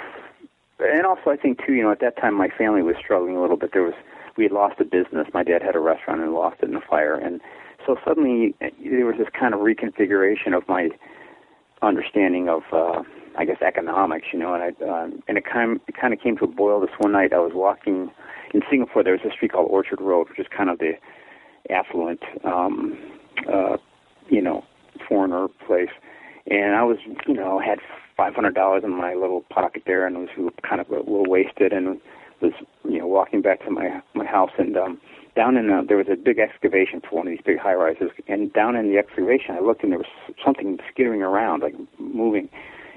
[0.81, 3.41] and also I think too, you know, at that time my family was struggling a
[3.41, 3.73] little bit.
[3.73, 3.95] There was
[4.37, 5.27] we had lost a business.
[5.35, 7.41] My dad had a restaurant and lost it in a fire, and
[7.87, 10.91] so suddenly there was this kind of reconfiguration of my
[11.81, 13.03] understanding of, uh,
[13.39, 16.37] I guess, economics, you know, and I, uh, and it kind it kind of came
[16.39, 17.33] to a boil this one night.
[17.33, 18.11] I was walking
[18.53, 19.05] in Singapore.
[19.05, 20.93] There was a street called Orchard Road, which is kind of the
[21.71, 22.99] affluent, um,
[23.51, 23.77] uh,
[24.29, 24.65] you know,
[25.09, 25.95] foreigner place,
[26.51, 26.99] and I was,
[27.29, 27.79] you know, had
[28.17, 31.73] five hundred dollars in my little pocket there, and was kind of a little wasted,
[31.73, 32.01] and
[32.41, 32.53] was,
[32.85, 35.01] you know, walking back to my my house, and um,
[35.37, 38.11] down in the, there was a big excavation for one of these big high rises,
[38.27, 40.09] and down in the excavation, I looked and there was
[40.45, 42.49] something skittering around, like moving,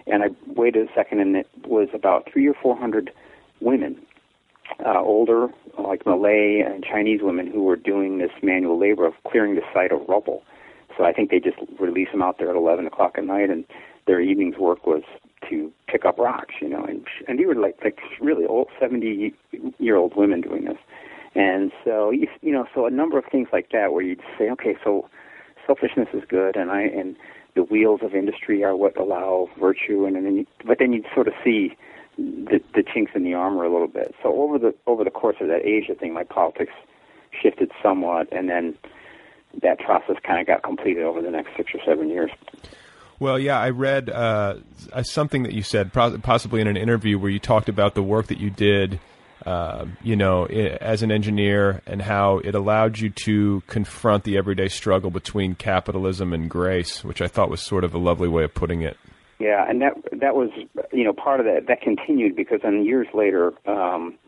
[0.07, 3.11] and I waited a second, and it was about three or four hundred
[3.59, 3.97] women,
[4.85, 9.55] uh, older, like Malay and Chinese women, who were doing this manual labor of clearing
[9.55, 10.43] the site of rubble.
[10.97, 13.65] So I think they just release them out there at eleven o'clock at night, and
[14.07, 15.03] their evening's work was
[15.49, 19.33] to pick up rocks, you know, and and they were like like really old seventy
[19.79, 20.77] year old women doing this.
[21.33, 24.49] And so you you know, so a number of things like that where you'd say,
[24.51, 25.07] okay, so
[25.65, 27.15] selfishness is good, and I and
[27.55, 31.05] the wheels of industry are what allow virtue, and, and then you, but then you'd
[31.13, 31.75] sort of see
[32.17, 34.13] the, the chinks in the armor a little bit.
[34.21, 36.73] So over the over the course of that Asia thing, my politics
[37.41, 38.77] shifted somewhat, and then
[39.61, 42.31] that process kind of got completed over the next six or seven years.
[43.19, 44.55] Well, yeah, I read uh,
[45.03, 48.39] something that you said, possibly in an interview, where you talked about the work that
[48.39, 48.99] you did
[49.45, 54.67] uh, you know, as an engineer, and how it allowed you to confront the everyday
[54.67, 58.53] struggle between capitalism and grace, which I thought was sort of a lovely way of
[58.53, 58.97] putting it.
[59.39, 60.49] Yeah, and that that was
[60.91, 64.19] you know part of that that continued because then years later, um,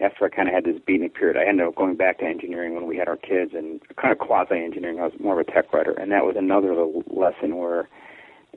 [0.00, 2.74] after I kind of had this beatnik period, I ended up going back to engineering
[2.74, 5.00] when we had our kids and kind of quasi engineering.
[5.00, 6.74] I was more of a tech writer, and that was another
[7.10, 7.88] lesson where,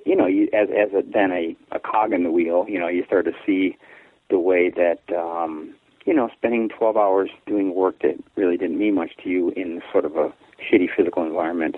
[0.05, 2.87] you know, you, as as a, then a, a cog in the wheel, you know,
[2.87, 3.77] you start to see
[4.29, 8.95] the way that um, you know, spending 12 hours doing work that really didn't mean
[8.95, 11.75] much to you in sort of a shitty physical environment,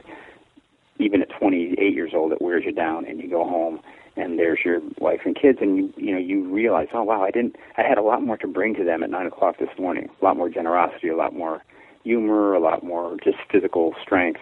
[0.99, 3.79] even at 28 years old, it wears you down, and you go home
[4.17, 7.31] and there's your wife and kids, and you you know you realize, oh wow, I
[7.31, 10.09] didn't, I had a lot more to bring to them at nine o'clock this morning,
[10.21, 11.61] a lot more generosity, a lot more
[12.03, 14.39] humor, a lot more just physical strength.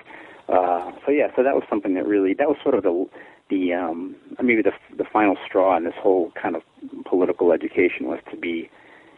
[0.48, 3.06] Uh, so yeah, so that was something that really, that was sort of the
[3.50, 6.62] the um, maybe the the final straw in this whole kind of
[7.06, 8.70] political education was to be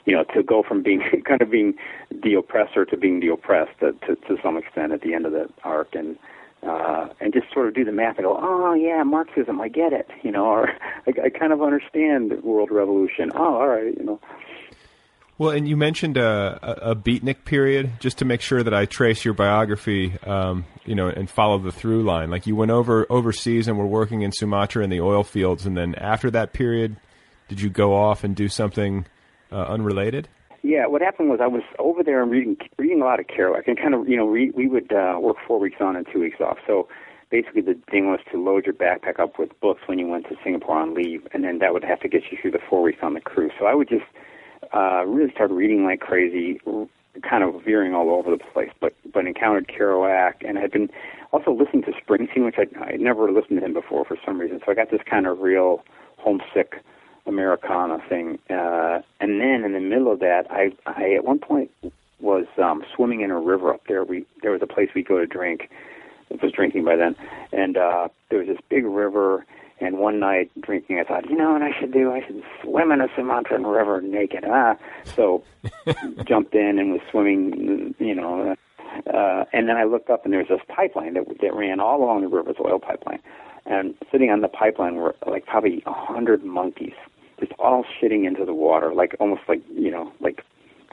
[0.07, 1.75] you know, to go from being kind of being
[2.23, 5.33] the oppressor to being the oppressed to, to, to some extent at the end of
[5.33, 5.93] the arc.
[5.93, 6.17] And
[6.63, 9.93] uh, and just sort of do the math and go, oh yeah, Marxism, I get
[9.93, 10.69] it, you know, or
[11.07, 13.31] I, I kind of understand world revolution.
[13.35, 14.19] Oh, all right, you know.
[15.37, 18.85] Well, and you mentioned a, a, a beatnik period, just to make sure that I
[18.85, 22.31] trace your biography, um, you know, and follow the through line.
[22.31, 25.77] Like you went over overseas and were working in Sumatra in the oil fields, and
[25.77, 26.97] then after that period,
[27.49, 29.05] did you go off and do something
[29.51, 30.27] uh, unrelated?
[30.63, 33.67] Yeah, what happened was I was over there and reading reading a lot of Kerouac,
[33.67, 36.19] and kind of you know re, we would uh, work four weeks on and two
[36.19, 36.57] weeks off.
[36.65, 36.88] So
[37.29, 40.36] basically, the thing was to load your backpack up with books when you went to
[40.43, 42.99] Singapore on leave, and then that would have to get you through the four weeks
[43.01, 43.51] on the cruise.
[43.60, 44.05] So I would just
[44.73, 46.60] uh, really start reading like crazy,
[47.21, 50.89] kind of veering all over the place, but but encountered Kerouac and had been
[51.31, 54.60] also listening to Springsteen, which I I never listened to him before for some reason.
[54.65, 55.83] So I got this kind of real
[56.17, 56.83] homesick
[57.27, 58.39] Americana thing.
[58.49, 61.71] Uh, and then in the middle of that, I, I at one point
[62.19, 64.03] was um, swimming in a river up there.
[64.03, 65.69] We there was a place we'd go to drink.
[66.31, 67.15] I was drinking by then,
[67.51, 69.45] and uh, there was this big river.
[69.79, 72.11] And one night drinking, I thought, you know what I should do?
[72.11, 74.43] I should swim in a Sumatran river naked.
[74.43, 74.75] Ah,
[75.15, 75.43] so
[76.25, 78.55] jumped in and was swimming, you know.
[79.13, 82.03] Uh, and then I looked up, and there was this pipeline that that ran all
[82.03, 83.19] along the river, this oil pipeline.
[83.67, 86.95] And sitting on the pipeline were like probably a hundred monkeys
[87.39, 90.43] just all shitting into the water, like almost like you know, like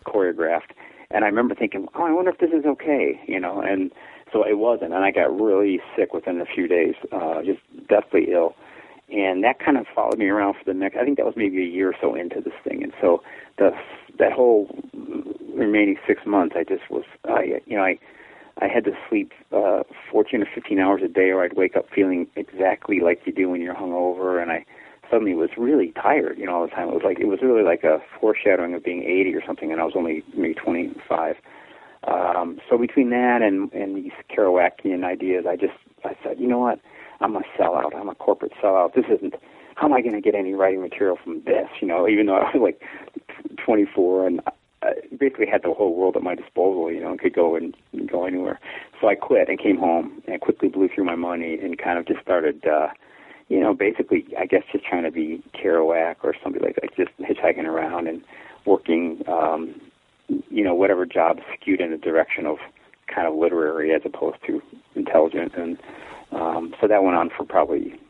[0.06, 0.72] choreographed.
[1.10, 3.60] And I remember thinking, oh, I wonder if this is okay, you know.
[3.60, 3.92] And
[4.32, 8.32] so it wasn't, and I got really sick within a few days, uh, just deathly
[8.32, 8.56] ill.
[9.10, 10.96] And that kind of followed me around for the next.
[10.96, 12.82] I think that was maybe a year or so into this thing.
[12.82, 13.22] And so
[13.58, 13.70] the
[14.18, 14.68] that whole
[15.54, 17.98] remaining six months, I just was, I you know, I
[18.60, 21.86] I had to sleep uh, 14 or 15 hours a day, or I'd wake up
[21.94, 24.64] feeling exactly like you do when you're hungover, and I
[25.10, 26.88] suddenly was really tired, you know, all the time.
[26.88, 29.80] It was like it was really like a foreshadowing of being 80 or something, and
[29.80, 31.36] I was only maybe 25.
[32.06, 36.58] Um, so between that and and these Kerouacian ideas, I just I said, you know
[36.58, 36.80] what,
[37.20, 37.94] I'm a sellout.
[37.94, 38.94] I'm a corporate sellout.
[38.94, 39.34] This isn't.
[39.76, 41.66] How am I going to get any writing material from this?
[41.80, 42.80] You know, even though I was like
[43.64, 44.40] 24 and
[44.82, 47.74] I basically had the whole world at my disposal, you know, and could go and
[48.06, 48.60] go anywhere.
[49.00, 52.06] So I quit and came home and quickly blew through my money and kind of
[52.06, 52.64] just started.
[52.66, 52.88] uh
[53.48, 57.10] you know, basically, I guess just trying to be Kerouac or somebody like that, just
[57.18, 58.22] hitchhiking around and
[58.64, 59.80] working, um,
[60.50, 62.58] you know, whatever job skewed in the direction of
[63.06, 64.62] kind of literary as opposed to
[64.94, 65.54] intelligent.
[65.54, 65.78] And
[66.32, 68.00] um, so that went on for probably,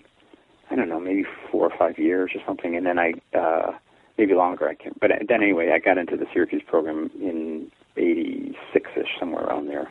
[0.70, 2.76] I don't know, maybe four or five years or something.
[2.76, 3.72] And then I, uh,
[4.16, 4.98] maybe longer, I can't.
[5.00, 9.90] But then anyway, I got into the Syracuse program in 86 ish, somewhere around there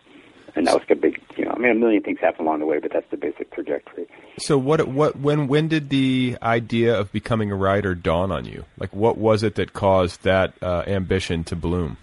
[0.55, 2.65] and that was a big, you know, I mean, a million things happen along the
[2.65, 4.07] way, but that's the basic trajectory.
[4.37, 8.65] So, what, what, when, when did the idea of becoming a writer dawn on you?
[8.77, 11.97] Like, what was it that caused that uh, ambition to bloom?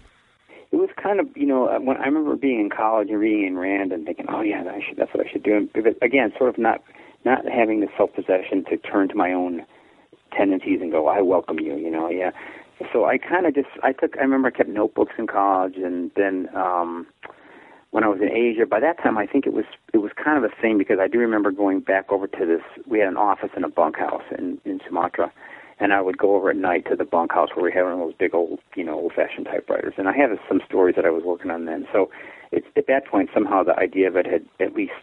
[0.71, 3.59] It was kind of, you know, when I remember being in college and reading Ayn
[3.59, 5.67] Rand and thinking, oh yeah, should, that's what I should do.
[5.73, 6.81] But again, sort of not,
[7.25, 9.65] not having the self possession to turn to my own
[10.35, 12.31] tendencies and go, I welcome you, you know, yeah.
[12.93, 16.11] So I kind of just, I took, I remember I kept notebooks in college, and
[16.15, 16.47] then.
[16.55, 17.07] um
[17.91, 18.65] when I was in Asia.
[18.65, 21.07] By that time, I think it was it was kind of a thing because I
[21.07, 22.61] do remember going back over to this.
[22.87, 25.31] We had an office in a bunkhouse in in Sumatra,
[25.79, 27.99] and I would go over at night to the bunkhouse where we had one of
[27.99, 29.93] those big old you know old fashioned typewriters.
[29.97, 31.87] And I had some stories that I was working on then.
[31.91, 32.09] So
[32.51, 34.93] it's at that point somehow the idea of it had at least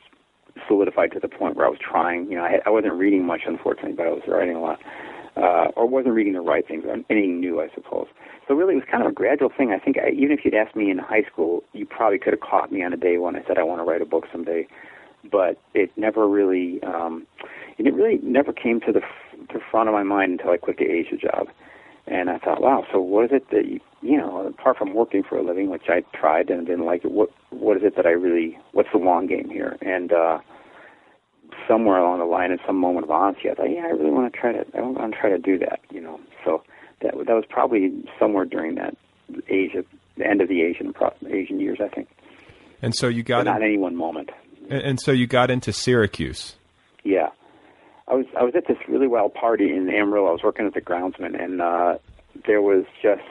[0.66, 2.31] solidified to the point where I was trying.
[2.31, 4.81] You know, I, had, I wasn't reading much unfortunately, but I was writing a lot.
[5.36, 8.08] Uh, or wasn't reading the right things, or anything new, I suppose.
[8.46, 9.70] So really, it was kind of a gradual thing.
[9.72, 12.40] I think I, even if you'd asked me in high school, you probably could have
[12.40, 14.66] caught me on a day when I said I want to write a book someday.
[15.30, 17.26] But it never really, um,
[17.76, 20.78] it really never came to the f- to front of my mind until I quit
[20.78, 21.48] the Asia job.
[22.06, 25.22] And I thought, wow, so what is it that you, you know, apart from working
[25.22, 28.06] for a living, which I tried and didn't like it, what what is it that
[28.06, 29.76] I really, what's the long game here?
[29.82, 30.38] And uh,
[31.66, 34.32] somewhere along the line, in some moment of honesty, I thought, yeah, I really want
[34.32, 36.20] to try to, I want to try to do that, you know.
[36.44, 36.62] So
[37.00, 38.96] that that was probably somewhere during that
[39.48, 39.84] Asia,
[40.16, 40.94] the end of the Asian
[41.28, 42.08] Asian years, I think.
[42.82, 44.30] And so you got but not in, any one moment.
[44.70, 46.56] And, and so you got into Syracuse.
[47.04, 47.28] Yeah,
[48.06, 50.28] I was I was at this really wild party in Amarillo.
[50.28, 51.98] I was working as a groundsman, and uh,
[52.46, 53.22] there was just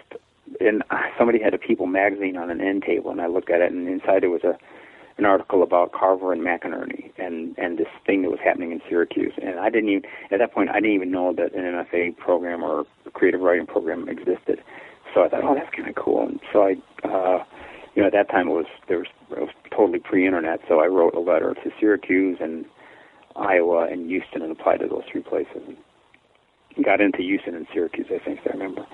[0.60, 0.84] and
[1.18, 3.88] somebody had a People magazine on an end table, and I looked at it, and
[3.88, 4.58] inside it was a
[5.18, 9.34] an article about Carver and McInerney and and this thing that was happening in Syracuse.
[9.42, 12.64] And I didn't even at that point I didn't even know that an MFA program
[12.64, 14.62] or creative writing program existed.
[15.14, 16.28] So I thought, oh, that's kind of cool.
[16.28, 16.76] And so I,
[17.08, 17.44] uh,
[17.96, 20.60] you know, at that time it was there was it was totally pre-internet.
[20.68, 22.66] So I wrote a letter to Syracuse and
[23.36, 25.62] Iowa and Houston and applied to those three places.
[26.76, 28.86] And got into Houston and Syracuse, I think if I remember.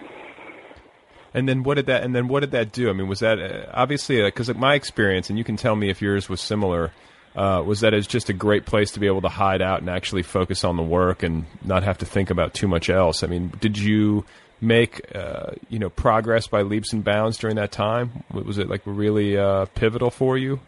[1.34, 2.04] And then what did that?
[2.04, 2.90] And then what did that do?
[2.90, 5.90] I mean, was that uh, obviously because uh, my experience, and you can tell me
[5.90, 6.92] if yours was similar.
[7.36, 9.90] uh, was that it's just a great place to be able to hide out and
[9.90, 13.24] actually focus on the work and not have to think about too much else.
[13.24, 14.24] I mean, did you
[14.62, 18.24] make uh, you know progress by leaps and bounds during that time?
[18.32, 20.60] Was it like really uh, pivotal for you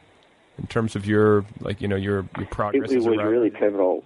[0.57, 2.91] in terms of your like you know your your progress?
[2.91, 4.03] It, it was really pivotal.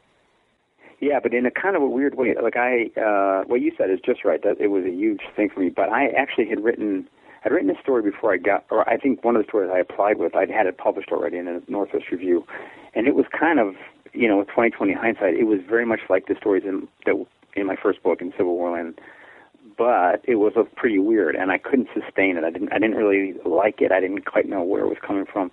[1.00, 2.36] Yeah, but in a kind of a weird way.
[2.42, 4.42] Like I, uh, what you said is just right.
[4.44, 5.70] That it was a huge thing for me.
[5.70, 7.08] But I actually had written,
[7.46, 9.80] I'd written a story before I got, or I think one of the stories I
[9.80, 12.46] applied with, I'd had it published already in a Northwest Review,
[12.94, 13.76] and it was kind of,
[14.14, 17.16] you know, with 2020 hindsight, it was very much like the stories in that
[17.56, 18.98] in my first book in CivilWarLand
[19.78, 22.44] but it was a pretty weird, and I couldn't sustain it.
[22.44, 22.74] I didn't.
[22.74, 23.94] I didn't really like it.
[23.94, 25.52] I didn't quite know where it was coming from.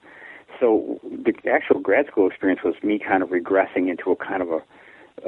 [0.58, 4.50] So the actual grad school experience was me kind of regressing into a kind of
[4.50, 4.60] a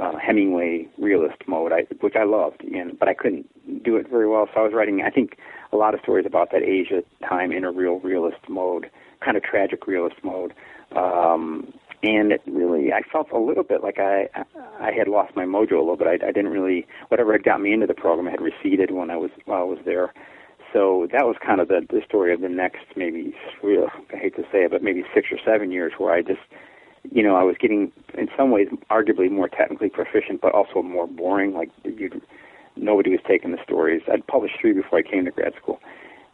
[0.01, 3.47] uh, Hemingway realist mode, I, which I loved, and but I couldn't
[3.83, 4.49] do it very well.
[4.53, 5.39] So I was writing, I think,
[5.73, 8.91] a lot of stories about that Asia time in a real realist mode,
[9.25, 10.53] kind of tragic realist mode.
[10.95, 11.73] Um,
[12.03, 14.29] and it really I felt a little bit like I
[14.81, 16.07] I had lost my mojo a little bit.
[16.07, 19.17] I, I didn't really whatever had got me into the program had receded when I
[19.17, 20.13] was while I was there.
[20.73, 23.35] So that was kind of the the story of the next maybe
[23.65, 26.41] I hate to say it, but maybe six or seven years where I just
[27.11, 31.07] you know I was getting in some ways arguably more technically proficient, but also more
[31.07, 31.55] boring.
[31.55, 32.21] Like you'd,
[32.77, 34.03] nobody was taking the stories.
[34.13, 35.81] I'd published three before I came to grad school.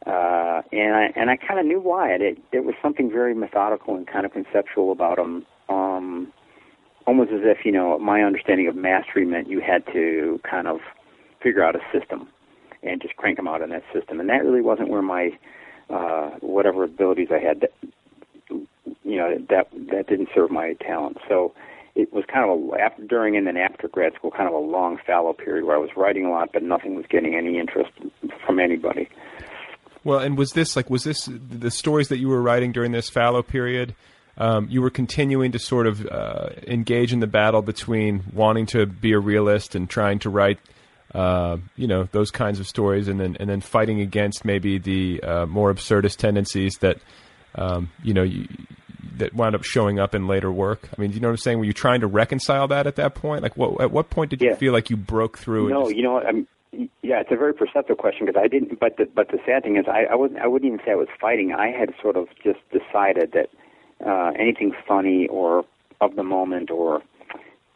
[0.07, 2.11] Uh, and I and I kind of knew why.
[2.11, 6.33] It there was something very methodical and kind of conceptual about them um,
[7.07, 10.81] almost as if you know my understanding of mastery meant you had to kind of
[11.43, 12.29] figure out a system
[12.83, 15.31] and just crank them out in that system, and that really wasn't where my
[15.91, 17.61] uh, whatever abilities I had.
[17.61, 17.73] That,
[19.05, 21.19] you know that that didn't serve my talent.
[21.29, 21.55] So
[21.95, 24.59] it was kind of a after, during and then after grad school, kind of a
[24.59, 27.91] long fallow period where I was writing a lot, but nothing was getting any interest
[28.47, 29.09] from anybody.
[30.03, 33.09] Well, and was this like was this the stories that you were writing during this
[33.09, 33.95] fallow period?
[34.37, 38.87] um, you were continuing to sort of uh, engage in the battle between wanting to
[38.87, 40.59] be a realist and trying to write,
[41.15, 45.23] uh, you know, those kinds of stories, and then and then fighting against maybe the
[45.23, 46.99] uh, more absurdist tendencies that,
[47.55, 48.49] um, you know, you,
[49.19, 50.89] that wound up showing up in later work.
[50.97, 51.59] I mean, do you know what I'm saying?
[51.59, 53.43] Were you trying to reconcile that at that point?
[53.43, 54.57] Like, what at what point did you yeah.
[54.57, 55.71] feel like you broke through?
[55.71, 55.97] No, just...
[55.97, 56.27] you know what?
[56.27, 56.47] I'm,
[57.03, 58.81] yeah, it's a very perceptive question because I didn't.
[58.81, 60.41] But the, but the sad thing is, I, I wasn't.
[60.41, 61.53] I wouldn't even say I was fighting.
[61.53, 63.51] I had sort of just decided that
[64.05, 65.65] uh, anything funny or
[66.01, 67.03] of the moment or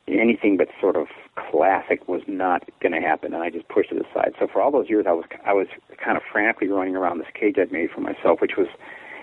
[0.08, 1.06] anything but sort of
[1.50, 4.34] classic was not going to happen, and I just pushed it aside.
[4.38, 5.66] So for all those years, I was I was
[6.02, 8.68] kind of frantically running around this cage I'd made for myself, which was,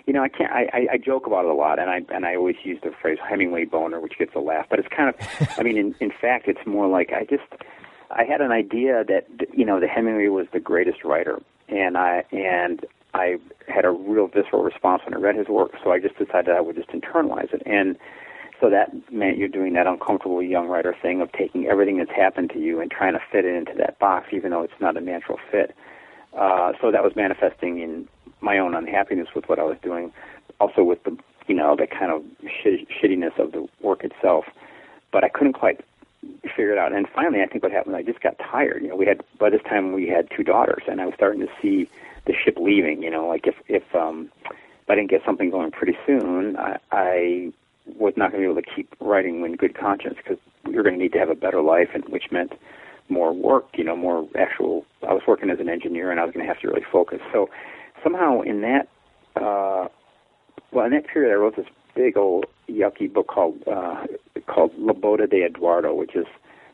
[0.06, 2.26] you know, I can't I, I, I joke about it a lot, and I and
[2.26, 5.16] I always use the phrase Hemingway boner, which gets a laugh, but it's kind of,
[5.58, 7.44] I mean, in in fact, it's more like I just
[8.12, 12.24] I had an idea that you know that Hemingway was the greatest writer, and I
[12.32, 13.38] and I
[13.68, 16.62] had a real visceral response when I read his work, so I just decided I
[16.62, 17.64] would just internalize it.
[17.66, 17.98] And
[18.60, 22.52] so that meant you're doing that uncomfortable young writer thing of taking everything that's happened
[22.52, 25.02] to you and trying to fit it into that box, even though it's not a
[25.02, 25.76] natural fit.
[26.34, 28.08] Uh, so that was manifesting in
[28.46, 30.14] my own unhappiness with what I was doing,
[30.62, 31.18] also with the
[31.48, 32.24] you know the kind of
[32.62, 34.46] shit, shittiness of the work itself.
[35.12, 35.82] But I couldn't quite
[36.44, 36.94] figure it out.
[36.94, 38.82] And finally, I think what happened, I just got tired.
[38.82, 41.42] You know, we had by this time we had two daughters, and I was starting
[41.42, 41.90] to see
[42.26, 43.04] the ship leaving.
[43.04, 46.78] You know, like if if um, if I didn't get something going pretty soon, I,
[46.92, 47.54] I
[47.98, 50.84] was not going to be able to keep writing in good conscience because we were
[50.84, 52.54] going to need to have a better life, and which meant
[53.10, 53.66] more work.
[53.74, 54.86] You know, more actual.
[55.08, 57.22] I was working as an engineer, and I was going to have to really focus.
[57.32, 57.50] So
[58.06, 58.88] somehow in that,
[59.36, 59.88] uh,
[60.72, 64.06] well, in that period, I wrote this big old yucky book called uh,
[64.48, 66.26] called La Boda de Eduardo, which is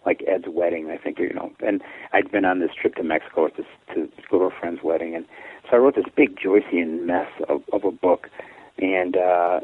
[0.05, 1.51] like Ed's wedding, I think, you know.
[1.65, 3.63] And I'd been on this trip to Mexico to,
[3.93, 5.25] to go to a friend's wedding, and
[5.63, 8.27] so I wrote this big Joycean mess of, of a book,
[8.79, 9.61] and uh,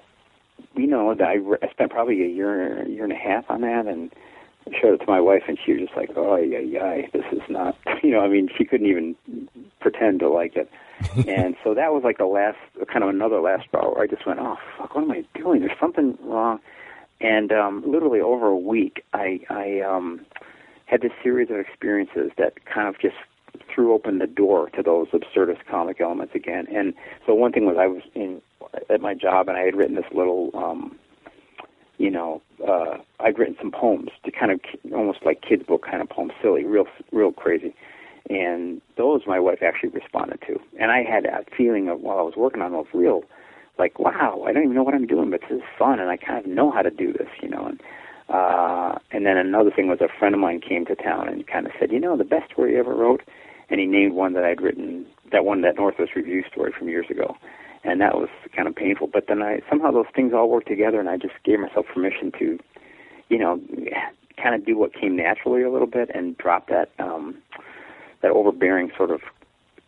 [0.76, 4.12] you know, I, I spent probably a year, year and a half on that, and
[4.80, 7.42] showed it to my wife, and she was just like, "Oh, yeah, yeah, this is
[7.50, 8.22] not," you know.
[8.22, 9.16] I mean, she couldn't even
[9.80, 10.70] pretend to like it,
[11.28, 12.58] and so that was like the last,
[12.92, 15.62] kind of another last straw where I just went, "Oh, fuck, what am I doing?
[15.62, 16.60] There's something wrong."
[17.20, 20.26] And um, literally over a week, I, I um,
[20.86, 23.16] had this series of experiences that kind of just
[23.74, 26.68] threw open the door to those absurdist comic elements again.
[26.74, 26.94] And
[27.26, 28.42] so one thing was I was in
[28.90, 30.98] at my job and I had written this little, um,
[31.98, 34.60] you know, uh, I'd written some poems to kind of
[34.94, 37.74] almost like kids book kind of poems, silly, real, real crazy.
[38.30, 40.60] And those my wife actually responded to.
[40.80, 43.24] And I had that feeling of while I was working on those real
[43.80, 46.18] like, wow, I don't even know what I'm doing, but this is fun, and I
[46.18, 47.66] kind of know how to do this, you know.
[47.68, 47.82] And
[48.30, 51.66] uh, and then another thing was a friend of mine came to town and kind
[51.66, 53.22] of said, you know, the best story you ever wrote,
[53.70, 57.06] and he named one that I'd written, that one that Northwest Review story from years
[57.10, 57.38] ago,
[57.84, 59.08] and that was kind of painful.
[59.08, 62.32] But then I somehow those things all worked together, and I just gave myself permission
[62.40, 62.60] to,
[63.30, 63.62] you know,
[64.42, 67.36] kind of do what came naturally a little bit and drop that um,
[68.22, 69.22] that overbearing sort of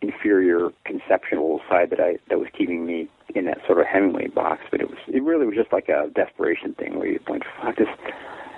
[0.02, 4.62] inferior conceptual side that I that was keeping me in that sort of Hemingway box.
[4.72, 7.78] But it was it really was just like a desperation thing where you think, fuck
[7.78, 7.88] this,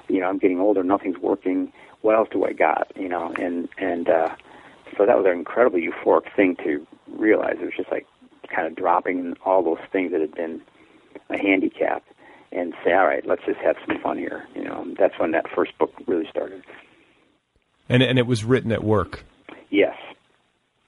[0.08, 1.72] you know, I'm getting older, nothing's working.
[2.02, 2.92] What else do I got?
[2.96, 4.36] You know, and and uh,
[4.98, 7.58] so that was an incredibly euphoric thing to realize.
[7.62, 8.06] It was just like
[8.54, 10.62] kind of dropping all those things that had been
[11.30, 12.04] a handicap
[12.52, 14.46] and say, all right, let's just have some fun here.
[14.56, 16.64] You know, that's when that first book really started.
[17.90, 19.26] And and it was written at work.
[19.70, 19.96] Yes,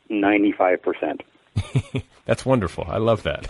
[0.09, 1.21] ninety five percent.
[2.25, 2.85] That's wonderful.
[2.87, 3.47] I love that.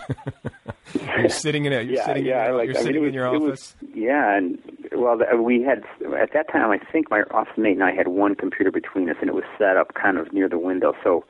[1.16, 1.86] you're sitting in it.
[1.86, 2.40] You're yeah, sitting yeah.
[2.40, 3.76] in, your, like, you're I sitting mean, in your office.
[3.80, 4.58] Was, yeah, and
[4.92, 5.84] well, we had
[6.20, 6.70] at that time.
[6.70, 9.44] I think my office mate and I had one computer between us, and it was
[9.58, 10.94] set up kind of near the window.
[11.04, 11.24] So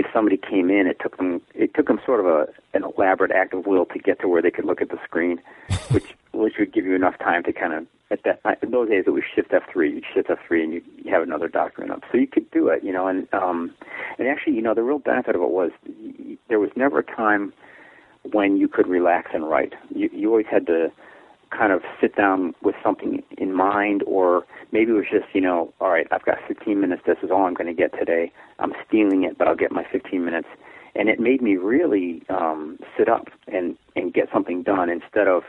[0.00, 3.30] if somebody came in, it took them it took them sort of a an elaborate
[3.30, 5.40] act of will to get to where they could look at the screen,
[5.90, 9.04] which which would give you enough time to kind of at that in those days
[9.06, 9.92] it was shift F three.
[9.92, 12.68] You shift F three and you, you have another document up, so you could do
[12.68, 13.06] it, you know.
[13.06, 13.74] And um,
[14.18, 15.70] and actually, you know, the real benefit of it was
[16.48, 17.52] there was never a time
[18.32, 19.74] when you could relax and write.
[19.94, 20.90] You you always had to
[21.50, 25.72] kind of sit down with something in mind, or maybe it was just, you know,
[25.80, 27.02] all right, I've got 15 minutes.
[27.06, 28.32] This is all I'm going to get today.
[28.58, 30.48] I'm stealing it, but I'll get my 15 minutes.
[30.94, 35.44] And it made me really um, sit up and and get something done instead of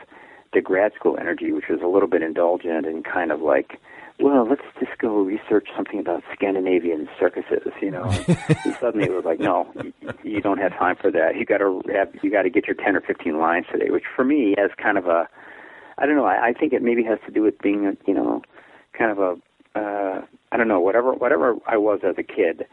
[0.52, 3.80] the grad school energy, which was a little bit indulgent and kind of like,
[4.20, 8.04] well, let's just go research something about Scandinavian circuses, you know.
[8.28, 9.92] and suddenly it was like, no, you,
[10.22, 11.36] you don't have time for that.
[11.36, 14.04] You got to have you got to get your 10 or 15 lines today, which
[14.14, 15.28] for me as kind of a
[16.02, 16.24] I don't know.
[16.24, 18.42] I, I think it maybe has to do with being, a, you know,
[18.92, 22.66] kind of a, uh, I don't know, whatever, whatever I was as a kid.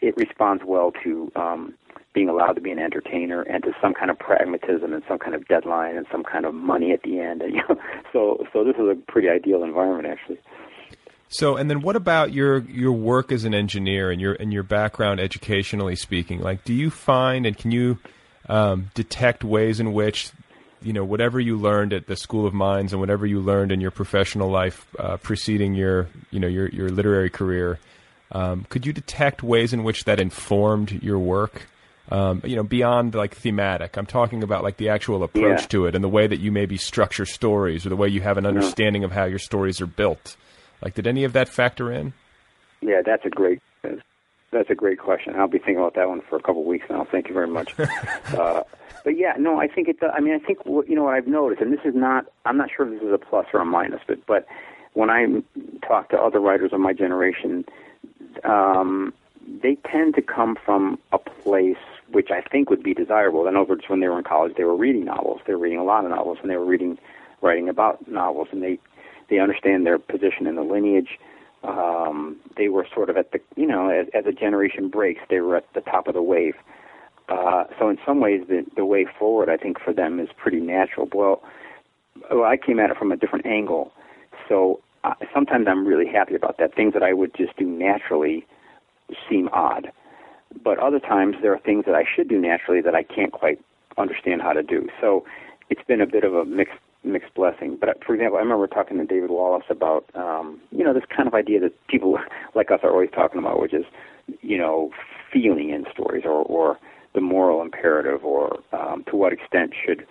[0.00, 1.74] It responds well to um,
[2.14, 5.36] being allowed to be an entertainer and to some kind of pragmatism and some kind
[5.36, 7.42] of deadline and some kind of money at the end.
[7.42, 7.80] And you know,
[8.12, 10.38] so so this is a pretty ideal environment actually.
[11.28, 14.62] So, and then what about your your work as an engineer and your and your
[14.62, 16.40] background educationally speaking?
[16.40, 17.98] Like, do you find and can you
[18.48, 20.32] um, detect ways in which
[20.82, 23.80] you know whatever you learned at the School of Mines and whatever you learned in
[23.80, 27.78] your professional life uh, preceding your you know your your literary career,
[28.32, 31.66] um, could you detect ways in which that informed your work?
[32.10, 35.66] Um, you know, beyond like thematic, I'm talking about like the actual approach Yeah.
[35.68, 38.38] to it and the way that you maybe structure stories or the way you have
[38.38, 40.36] an understanding of how your stories are built.
[40.80, 42.14] Like, did any of that factor in?
[42.80, 43.60] Yeah, that's a great
[44.50, 45.34] that's a great question.
[45.36, 47.06] I'll be thinking about that one for a couple of weeks now.
[47.10, 47.74] Thank you very much.
[48.34, 48.62] uh,
[49.04, 49.96] but yeah, no, I think it.
[50.02, 52.26] I mean, I think you know what I've noticed, and this is not.
[52.44, 54.46] I'm not sure if this is a plus or a minus, but but
[54.94, 55.26] when I
[55.86, 57.64] talk to other writers of my generation,
[58.44, 59.12] um,
[59.62, 61.76] they tend to come from a place
[62.10, 63.46] which I think would be desirable.
[63.46, 65.40] In other words, when they were in college, they were reading novels.
[65.46, 66.98] They were reading a lot of novels, and they were reading,
[67.42, 68.78] writing about novels, and they
[69.28, 71.18] they understand their position in the lineage.
[71.62, 75.40] Um, they were sort of at the, you know, as, as a generation breaks, they
[75.40, 76.54] were at the top of the wave.
[77.78, 81.08] So in some ways, the the way forward, I think, for them is pretty natural.
[81.12, 81.42] Well,
[82.30, 83.92] well I came at it from a different angle.
[84.48, 86.74] So uh, sometimes I'm really happy about that.
[86.74, 88.46] Things that I would just do naturally
[89.28, 89.92] seem odd,
[90.62, 93.58] but other times there are things that I should do naturally that I can't quite
[93.96, 94.88] understand how to do.
[95.00, 95.24] So
[95.70, 97.76] it's been a bit of a mixed mixed blessing.
[97.78, 101.04] But uh, for example, I remember talking to David Wallace about um, you know this
[101.14, 102.18] kind of idea that people
[102.54, 103.84] like us are always talking about, which is
[104.40, 104.90] you know
[105.32, 106.78] feeling in stories or or
[107.18, 110.06] the moral imperative or um, to what extent should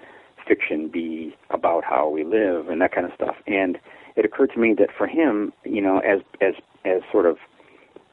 [0.46, 3.38] fiction be about how we live and that kind of stuff.
[3.48, 3.78] And
[4.18, 7.38] it occurred to me that for him, you know, as as as sort of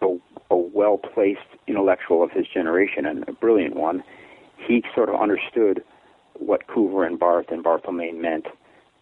[0.01, 0.17] a,
[0.53, 4.05] a well placed intellectual of his generation and a brilliant one,
[4.65, 5.83] he sort of understood
[6.35, 8.47] what Coover and Barth and Barthelme meant,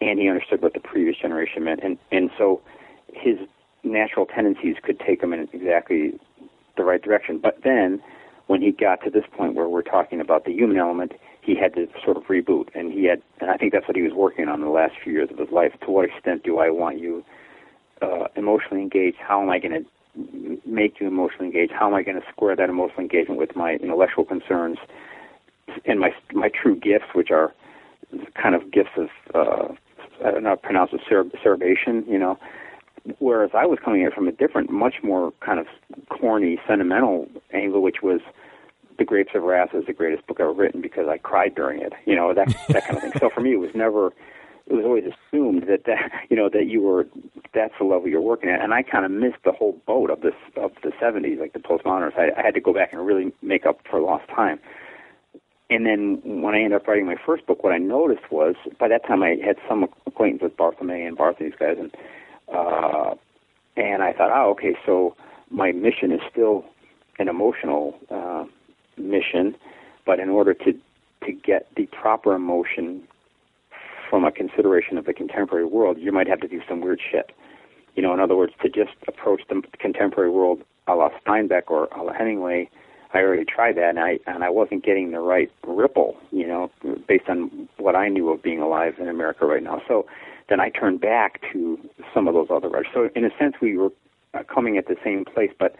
[0.01, 2.63] and he understood what the previous generation meant, and and so
[3.13, 3.37] his
[3.83, 6.19] natural tendencies could take him in exactly
[6.77, 7.37] the right direction.
[7.37, 8.01] But then,
[8.47, 11.73] when he got to this point where we're talking about the human element, he had
[11.75, 14.47] to sort of reboot, and he had, and I think that's what he was working
[14.47, 15.73] on in the last few years of his life.
[15.85, 17.23] To what extent do I want you
[18.01, 19.17] uh, emotionally engaged?
[19.17, 21.71] How am I going to make you emotionally engaged?
[21.71, 24.77] How am I going to square that emotional engagement with my intellectual concerns
[25.85, 27.53] and my my true gifts, which are
[28.41, 29.73] kind of gifts of uh,
[30.23, 32.37] I don't know pronounce it, cer- cerebration, you know.
[33.19, 35.67] Whereas I was coming at it from a different, much more kind of
[36.09, 38.21] corny, sentimental angle, which was
[38.97, 41.93] The Grapes of Wrath is the greatest book ever written because I cried during it,
[42.05, 43.11] you know, that that kind of thing.
[43.19, 44.07] So for me, it was never,
[44.67, 47.05] it was always assumed that that you know that you were
[47.53, 50.21] that's the level you're working at, and I kind of missed the whole boat of
[50.21, 52.17] this of the '70s, like the postmodernists.
[52.17, 54.59] I, I had to go back and really make up for lost time
[55.69, 58.87] and then when I ended up writing my first book, what I noticed was by
[58.89, 61.91] that time I had some acquaintance with Barthelme and Barth and these guys, and
[62.51, 63.15] uh,
[63.75, 65.15] and I thought, oh, okay, so
[65.49, 66.65] my mission is still
[67.19, 68.45] an emotional uh,
[68.97, 69.55] mission,
[70.05, 70.73] but in order to
[71.25, 73.01] to get the proper emotion
[74.09, 77.31] from a consideration of the contemporary world, you might have to do some weird shit.
[77.95, 81.85] You know, in other words, to just approach the contemporary world a la Steinbeck or
[81.95, 82.69] a la Hemingway,
[83.13, 86.17] I already tried that, and I and I wasn't getting the right ripple.
[86.31, 86.71] You know,
[87.07, 89.81] based on what I knew of being alive in America right now.
[89.87, 90.05] So
[90.49, 91.79] then I turned back to
[92.13, 92.87] some of those other writers.
[92.93, 93.91] So in a sense, we were
[94.33, 95.75] uh, coming at the same place, but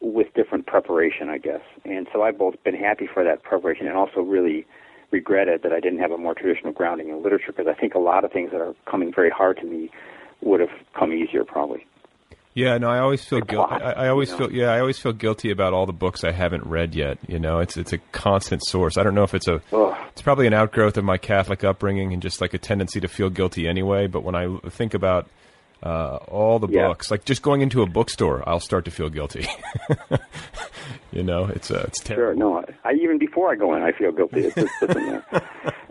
[0.00, 1.60] with different preparation, I guess.
[1.84, 4.66] And so I've both been happy for that preparation and also really
[5.10, 7.98] regretted that I didn't have a more traditional grounding in literature because I think a
[7.98, 9.90] lot of things that are coming very hard to me
[10.42, 11.86] would have come easier probably.
[12.56, 13.74] Yeah, no, I always feel guilty.
[13.74, 14.48] I, I, always you know?
[14.48, 17.18] feel yeah, I always feel guilty about all the books I haven't read yet.
[17.28, 18.96] You know, it's it's a constant source.
[18.96, 19.94] I don't know if it's a Ugh.
[20.08, 23.28] it's probably an outgrowth of my Catholic upbringing and just like a tendency to feel
[23.28, 24.06] guilty anyway.
[24.06, 25.28] But when I think about
[25.82, 26.88] uh, all the yeah.
[26.88, 29.46] books, like just going into a bookstore, I'll start to feel guilty.
[31.12, 32.24] you know, it's uh, it's terrible.
[32.24, 34.46] Sure, no, I, I, even before I go in, I feel guilty.
[34.46, 35.24] It's just sitting there.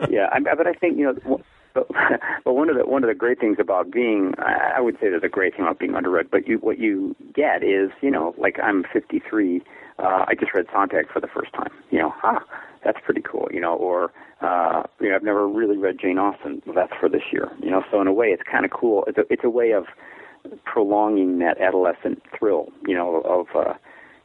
[0.09, 1.41] yeah, I, but I think you know
[1.75, 1.87] but,
[2.43, 5.23] but one of the one of the great things about being, I would say there's
[5.23, 6.31] a great thing about being underread.
[6.31, 9.61] But you, what you get is, you know, like I'm 53.
[9.99, 11.71] Uh, I just read Sontag for the first time.
[11.91, 12.39] You know, huh,
[12.83, 13.47] that's pretty cool.
[13.51, 14.11] You know, or
[14.41, 16.63] uh, you know, I've never really read Jane Austen.
[16.65, 17.51] Well, that's for this year.
[17.61, 19.03] You know, so in a way, it's kind of cool.
[19.07, 19.85] It's a, it's a way of
[20.63, 22.69] prolonging that adolescent thrill.
[22.87, 23.73] You know, of uh,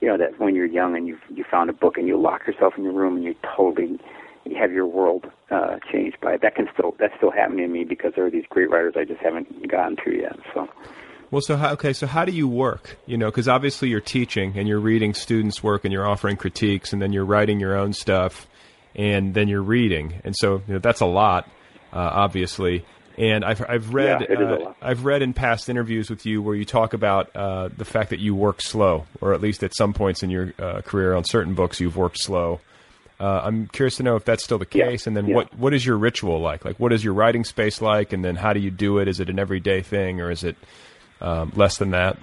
[0.01, 2.47] you know that when you're young and you you found a book and you lock
[2.47, 3.99] yourself in your room and you totally
[4.45, 6.43] you have your world uh, changed by it.
[6.43, 9.05] That can still that's still happening to me because there are these great writers I
[9.05, 10.39] just haven't gotten to yet.
[10.55, 10.69] So.
[11.31, 12.97] Well, so how, okay, so how do you work?
[13.07, 16.93] You know, because obviously you're teaching and you're reading students' work and you're offering critiques,
[16.93, 18.49] and then you're writing your own stuff,
[18.97, 21.49] and then you're reading, and so you know, that's a lot,
[21.93, 22.85] uh, obviously.
[23.17, 26.65] And I've I've read yeah, uh, I've read in past interviews with you where you
[26.65, 30.23] talk about uh, the fact that you work slow, or at least at some points
[30.23, 32.61] in your uh, career on certain books you've worked slow.
[33.21, 35.35] Uh, I'm curious to know if that's still the case, yeah, and then yeah.
[35.35, 36.65] what what is your ritual like?
[36.65, 39.09] Like, what is your writing space like, and then how do you do it?
[39.09, 40.57] Is it an everyday thing, or is it
[41.21, 42.17] um, less than that?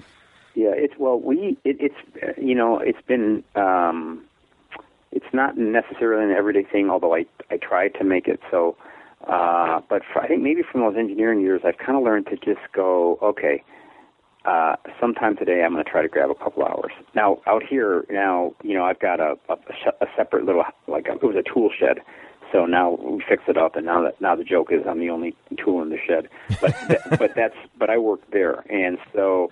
[0.55, 4.25] Yeah, it's well, we it, it's you know it's been um,
[5.11, 8.75] it's not necessarily an everyday thing, although I I try to make it so.
[9.27, 12.37] Uh, but for, I think maybe from those engineering years, I've kind of learned to
[12.37, 13.63] just go, okay,
[14.47, 16.91] uh, sometime today I'm going to try to grab a couple hours.
[17.13, 19.55] Now out here, now you know I've got a a,
[20.01, 21.99] a separate little like a, it was a tool shed.
[22.53, 25.09] So now we fix it up, and now that now the joke is I'm the
[25.09, 26.29] only tool in the shed.
[26.61, 29.51] But th- but that's but I work there, and so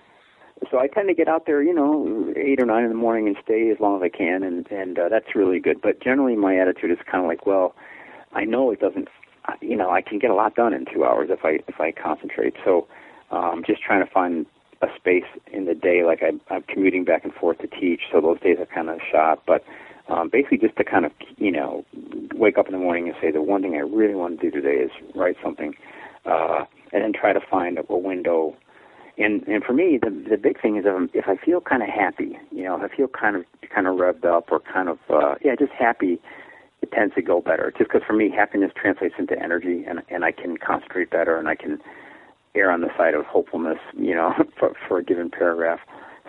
[0.70, 3.26] so I tend to get out there, you know, eight or nine in the morning
[3.26, 5.82] and stay as long as I can, and and uh, that's really good.
[5.82, 7.74] But generally, my attitude is kind of like, well,
[8.32, 9.08] I know it doesn't,
[9.60, 11.92] you know, I can get a lot done in two hours if I if I
[11.92, 12.54] concentrate.
[12.64, 12.88] So
[13.30, 14.46] I'm um, just trying to find
[14.82, 16.04] a space in the day.
[16.04, 19.00] Like I, I'm commuting back and forth to teach, so those days are kind of
[19.10, 19.42] shot.
[19.46, 19.64] But
[20.08, 21.84] um, basically, just to kind of you know
[22.34, 24.60] wake up in the morning and say the one thing I really want to do
[24.60, 25.74] today is write something,
[26.24, 28.56] uh, and then try to find a, a window.
[29.18, 31.88] And and for me, the the big thing is if, if I feel kind of
[31.88, 34.98] happy, you know, if I feel kind of kind of revved up or kind of
[35.08, 36.20] uh, yeah, just happy,
[36.82, 37.72] it tends to go better.
[37.76, 41.48] Just because for me, happiness translates into energy, and and I can concentrate better, and
[41.48, 41.80] I can
[42.56, 45.80] err on the side of hopefulness, you know, for, for a given paragraph.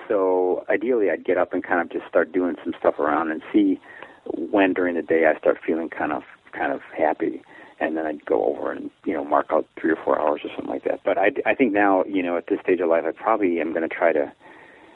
[0.07, 3.41] So ideally, I'd get up and kind of just start doing some stuff around and
[3.51, 3.79] see
[4.35, 6.23] when during the day I start feeling kind of
[6.53, 7.41] kind of happy,
[7.79, 10.49] and then I'd go over and you know mark out three or four hours or
[10.55, 11.01] something like that.
[11.03, 13.73] But I I think now you know at this stage of life, I probably am
[13.73, 14.31] going to try to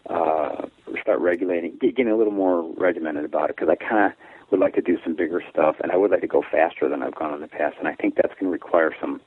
[0.10, 0.66] uh,
[1.02, 4.18] start regulating, getting a little more regimented about it because I kind of
[4.50, 7.04] would like to do some bigger stuff, and I would like to go faster than
[7.04, 9.22] I've gone in the past, and I think that's going to require some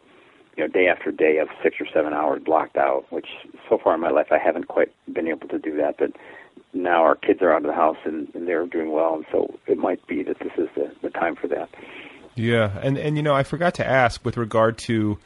[0.57, 3.27] you know, day after day of six or seven hours blocked out, which
[3.69, 5.97] so far in my life I haven't quite been able to do that.
[5.99, 6.13] But
[6.73, 9.59] now our kids are out of the house and, and they're doing well, and so
[9.67, 11.69] it might be that this is the, the time for that.
[12.35, 15.19] Yeah, and and you know, I forgot to ask with regard to,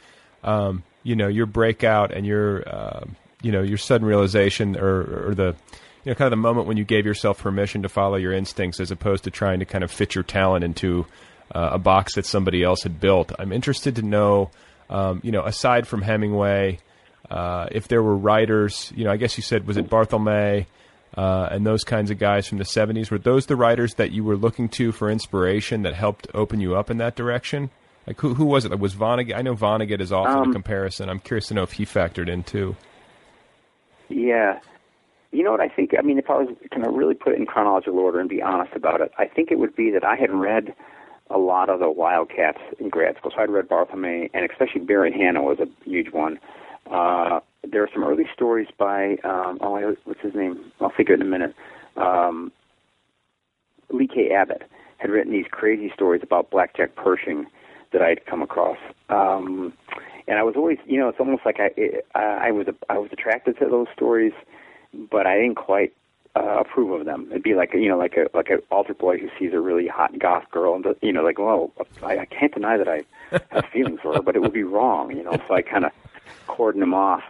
[0.43, 3.05] um, you know, your breakout and your, uh,
[3.41, 5.55] you know, your sudden realization or or the.
[6.05, 8.79] You know, kind of the moment when you gave yourself permission to follow your instincts,
[8.79, 11.05] as opposed to trying to kind of fit your talent into
[11.53, 13.33] uh, a box that somebody else had built.
[13.37, 14.49] I'm interested to know
[14.89, 16.79] um, you know, aside from Hemingway,
[17.29, 20.65] uh, if there were writers, you know, I guess you said was it Barthelme
[21.15, 23.11] uh, and those kinds of guys from the '70s?
[23.11, 26.75] Were those the writers that you were looking to for inspiration that helped open you
[26.75, 27.69] up in that direction?
[28.07, 28.77] Like who who was it?
[28.79, 29.35] Was Vonnegut?
[29.35, 31.09] I know Vonnegut is often um, a comparison.
[31.09, 32.75] I'm curious to know if he factored in too.
[34.07, 34.59] Yeah,
[35.31, 35.91] you know what I think?
[35.97, 38.41] I mean, if I was going to really put it in chronological order and be
[38.41, 40.73] honest about it, I think it would be that I had read
[41.29, 43.31] a lot of the Wildcats in grad school.
[43.35, 46.39] So I'd read Barthelme, and especially Barry Hannah was a huge one.
[46.89, 50.71] Uh, there are some early stories by um, oh, what's his name?
[50.81, 51.53] I'll figure it in a minute.
[51.97, 52.51] Um,
[53.91, 54.31] Lee K.
[54.31, 54.63] Abbott
[54.97, 57.45] had written these crazy stories about blackjack Pershing
[57.91, 58.77] that I'd come across.
[59.09, 59.73] Um,
[60.27, 61.71] and I was always, you know, it's almost like I,
[62.13, 64.33] I, I was, I was attracted to those stories,
[65.09, 65.93] but I didn't quite
[66.39, 67.27] uh, approve of them.
[67.29, 69.87] It'd be like, you know, like a like an altar boy who sees a really
[69.87, 71.71] hot goth girl, and you know, like, well,
[72.01, 73.03] I, I can't deny that I
[73.51, 75.37] have feelings for her, but it would be wrong, you know.
[75.47, 75.91] So I kind of
[76.47, 77.23] cordoned him off.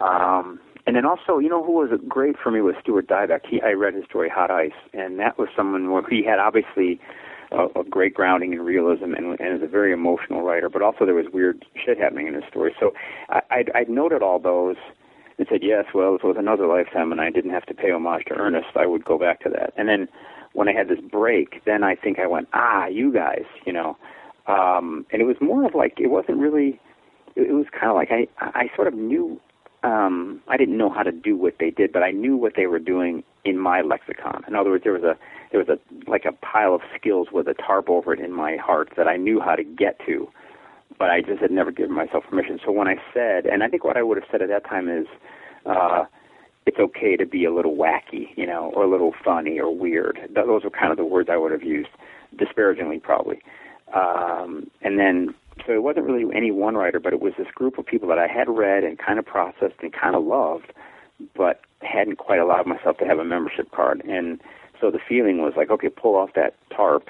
[0.00, 3.46] Um, and then also, you know, who was great for me was Stuart Dybek.
[3.46, 7.00] He, I read his story Hot Ice, and that was someone where he had obviously
[7.52, 11.04] a, a great grounding in realism and, and is a very emotional writer, but also
[11.04, 12.74] there was weird shit happening in his story.
[12.80, 12.94] So
[13.28, 14.76] I, I'd, I'd noted all those
[15.38, 17.90] and said, yes, well, if it was another lifetime and I didn't have to pay
[17.90, 19.72] homage to Ernest, I would go back to that.
[19.76, 20.08] And then
[20.52, 23.96] when I had this break, then I think I went, ah, you guys, you know.
[24.46, 26.80] Um, and it was more of like, it wasn't really,
[27.36, 29.40] it, it was kind of like I, I sort of knew
[29.84, 32.66] um, I didn't know how to do what they did, but I knew what they
[32.66, 34.44] were doing in my lexicon.
[34.46, 35.16] In other words, there was a
[35.50, 38.56] there was a like a pile of skills with a tarp over it in my
[38.56, 40.28] heart that I knew how to get to,
[40.98, 42.58] but I just had never given myself permission.
[42.64, 44.88] So when I said, and I think what I would have said at that time
[44.88, 45.06] is,
[45.66, 46.04] uh,
[46.64, 50.18] it's okay to be a little wacky, you know, or a little funny or weird.
[50.34, 51.90] Those were kind of the words I would have used,
[52.38, 53.42] disparagingly probably.
[53.94, 55.34] Um, and then
[55.66, 58.18] so it wasn't really any one writer, but it was this group of people that
[58.18, 60.72] I had read and kind of processed and kind of loved,
[61.36, 64.02] but hadn't quite allowed myself to have a membership card.
[64.04, 64.40] And
[64.80, 67.08] so the feeling was like, okay, pull off that tarp,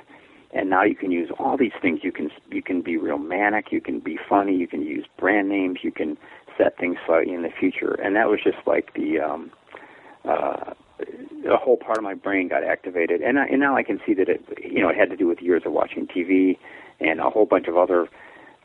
[0.52, 2.00] and now you can use all these things.
[2.02, 5.48] You can you can be real manic, you can be funny, you can use brand
[5.48, 6.16] names, you can
[6.58, 7.94] set things slightly in the future.
[7.94, 9.50] And that was just like the um,
[10.24, 10.74] uh,
[11.50, 14.14] a whole part of my brain got activated, and I, and now I can see
[14.14, 16.58] that it you know it had to do with years of watching TV
[17.00, 18.08] and a whole bunch of other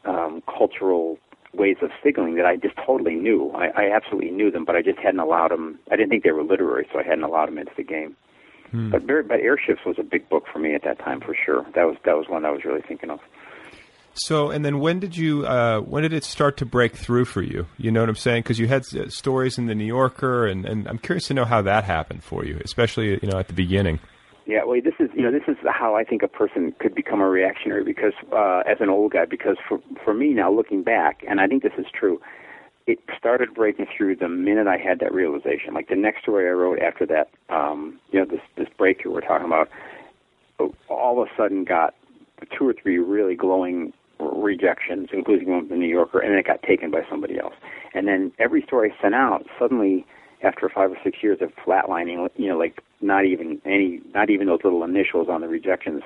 [0.06, 1.18] um, cultural
[1.54, 3.52] ways of signaling that I just totally knew.
[3.56, 5.80] I, I absolutely knew them, but I just hadn't allowed them.
[5.92, 8.16] I didn't think they were literary, so I hadn't allowed them into the game.
[8.72, 8.92] Hmm.
[8.92, 11.66] But but airships was a big book for me at that time for sure.
[11.76, 13.20] That was that was one I was really thinking of.
[14.20, 17.42] So, and then when did you uh, when did it start to break through for
[17.42, 17.68] you?
[17.78, 18.44] You know what I'm saying?
[18.44, 21.46] Because you had uh, stories in the New Yorker, and, and I'm curious to know
[21.46, 24.00] how that happened for you, especially you know at the beginning.
[24.48, 27.22] Yeah, well, this is you know this is how I think a person could become
[27.22, 31.22] a reactionary because uh, as an old guy, because for for me now looking back,
[31.28, 32.20] and I think this is true,
[32.88, 35.74] it started breaking through the minute I had that realization.
[35.74, 39.22] Like the next story I wrote after that, um, you know, this this breakthrough we're
[39.22, 39.70] talking about,
[40.90, 41.94] all of a sudden got
[42.58, 46.48] two or three really glowing rejections, including one from the New Yorker, and then it
[46.48, 47.54] got taken by somebody else.
[47.94, 50.06] And then every story I sent out suddenly
[50.44, 54.48] after five or six years of flatlining, you know, like not even any, not even
[54.48, 56.04] those little initials on the rejections,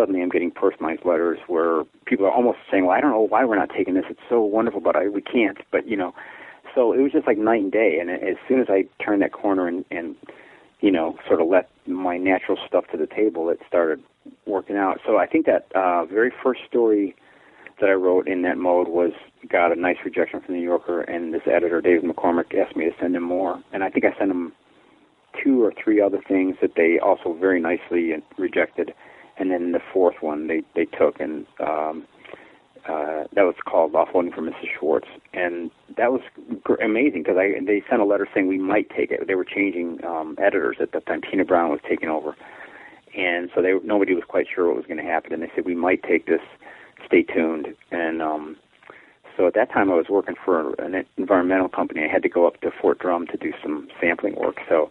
[0.00, 3.44] suddenly I'm getting personalized letters where people are almost saying, "Well, I don't know why
[3.44, 4.04] we're not taking this.
[4.08, 6.14] It's so wonderful, but I we can't." But you know,
[6.74, 7.98] so it was just like night and day.
[8.00, 10.16] And as soon as I turned that corner and, and
[10.80, 14.02] you know, sort of let my natural stuff to the table, it started
[14.46, 15.00] working out.
[15.06, 17.14] So I think that uh, very first story
[17.80, 19.12] that I wrote in that mode was
[19.48, 22.84] got a nice rejection from the New Yorker, and this editor, David McCormick, asked me
[22.86, 23.62] to send him more.
[23.72, 24.52] And I think I sent him
[25.42, 28.92] two or three other things that they also very nicely rejected.
[29.40, 32.04] And then the fourth one they, they took, and um,
[32.86, 34.68] uh, that was called Offloading for Mrs.
[34.78, 35.08] Schwartz.
[35.32, 36.20] And that was
[36.62, 39.26] gr- amazing because I they sent a letter saying we might take it.
[39.26, 41.22] They were changing um, editors at that time.
[41.22, 42.36] Tina Brown was taking over.
[43.16, 45.32] And so they nobody was quite sure what was going to happen.
[45.32, 46.42] And they said we might take this
[47.06, 47.68] stay tuned.
[47.90, 48.56] And um,
[49.36, 52.04] so at that time, I was working for an environmental company.
[52.04, 54.58] I had to go up to Fort Drum to do some sampling work.
[54.68, 54.90] So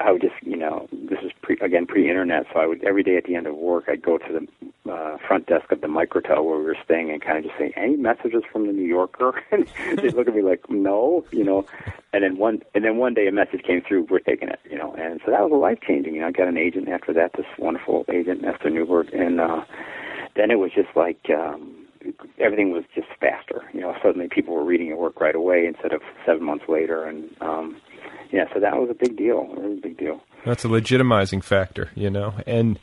[0.00, 2.46] I would just, you know, this is pre, again pre-internet.
[2.52, 4.46] So I would every day at the end of work, I'd go to
[4.84, 7.58] the uh, front desk of the Microtel where we were staying and kind of just
[7.58, 9.66] say, "Any messages from the New Yorker?" and
[9.98, 11.66] they'd look at me like, "No," you know.
[12.12, 14.78] And then one and then one day a message came through, "We're taking it," you
[14.78, 14.94] know.
[14.94, 16.14] And so that was life changing.
[16.14, 19.40] You know, I got an agent after that, this wonderful agent, Esther Newberg, and.
[19.40, 19.64] uh
[20.36, 21.86] then it was just like um,
[22.38, 23.62] everything was just faster.
[23.72, 27.04] You know, suddenly people were reading your work right away instead of seven months later,
[27.04, 27.76] and um,
[28.32, 29.48] yeah, so that was a big deal.
[29.56, 30.20] It was a big deal.
[30.44, 32.78] That's a legitimizing factor, you know, and.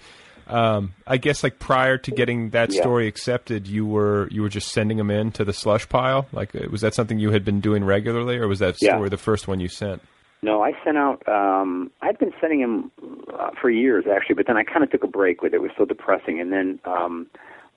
[0.49, 2.79] Um, I guess like prior to getting that Yeah.
[2.79, 6.25] story accepted, you were you were just sending them in to the slush pile.
[6.31, 8.97] Like, uh, was that something you had been doing regularly, or was that Yeah.
[9.09, 10.01] the first one you sent?
[10.41, 11.21] No, I sent out.
[11.27, 12.91] Um, I'd been sending him
[13.37, 15.57] uh, for years actually, but then I kind of took a break with it.
[15.57, 17.27] It was so depressing, and then um,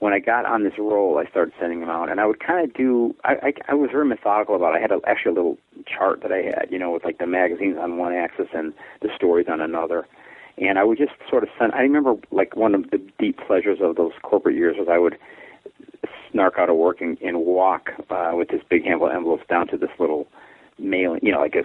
[0.01, 2.65] when I got on this roll, I started sending them out, and I would kind
[2.69, 3.15] of do.
[3.25, 4.75] I, I, I was very methodical about.
[4.75, 4.79] it.
[4.79, 7.27] I had a, actually a little chart that I had, you know, with like the
[7.27, 8.73] magazines on one axis and
[9.03, 10.07] the stories on another.
[10.59, 11.73] and I would just sort of send.
[11.73, 15.19] I remember like one of the deep pleasures of those corporate years was I would
[16.33, 19.67] snark out of work and, and walk uh, with this big handful of envelopes down
[19.69, 20.27] to this little
[20.79, 21.65] mailing, you know, like a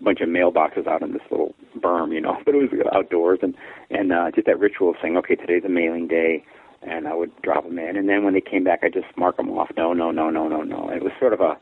[0.02, 3.54] bunch of mailboxes out in this little berm, you know, but it was outdoors and
[3.90, 6.44] and uh, just that ritual of saying, okay, today's a mailing day,
[6.82, 9.36] and I would drop them in, and then when they came back, I just mark
[9.36, 9.70] them off.
[9.76, 10.88] No, no, no, no, no, no.
[10.88, 11.58] It was sort of a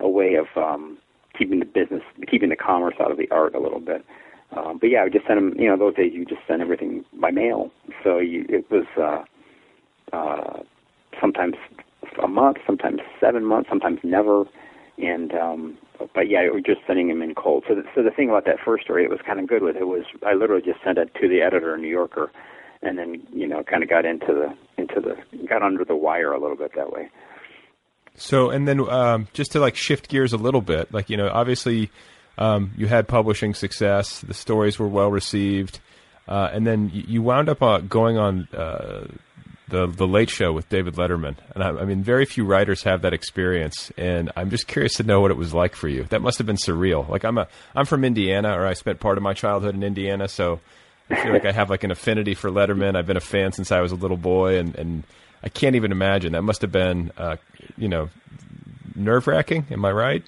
[0.00, 0.98] a way of um,
[1.36, 4.04] keeping the business, keeping the commerce out of the art a little bit.
[4.56, 5.58] Um, but yeah, I would just send them.
[5.60, 7.70] You know, those days you just send everything by mail,
[8.02, 10.62] so you, it was uh, uh,
[11.20, 11.54] sometimes
[12.22, 14.44] a month, sometimes seven months, sometimes never.
[14.98, 15.78] And um,
[16.14, 17.64] but yeah, we're just sending them in cold.
[17.68, 19.76] So the, so the thing about that first story, it was kind of good with
[19.76, 22.30] it was I literally just sent it to the editor New Yorker,
[22.82, 26.32] and then you know kind of got into the into the got under the wire
[26.32, 27.10] a little bit that way.
[28.16, 31.28] So and then um, just to like shift gears a little bit, like you know
[31.28, 31.90] obviously
[32.38, 35.80] um, you had publishing success, the stories were well received,
[36.28, 38.48] uh, and then you wound up uh, going on.
[38.54, 39.06] Uh,
[39.68, 43.02] the the Late Show with David Letterman, and I, I, mean, very few writers have
[43.02, 46.02] that experience, and I'm just curious to know what it was like for you.
[46.10, 47.08] That must have been surreal.
[47.08, 50.26] Like I'm a I'm from Indiana, or I spent part of my childhood in Indiana,
[50.26, 50.58] so
[51.10, 52.96] I feel like I have like an affinity for Letterman.
[52.96, 55.04] I've been a fan since I was a little boy, and and
[55.42, 57.36] I can't even imagine that must have been, uh,
[57.76, 58.10] you know,
[58.94, 59.66] nerve wracking.
[59.70, 60.22] Am I right?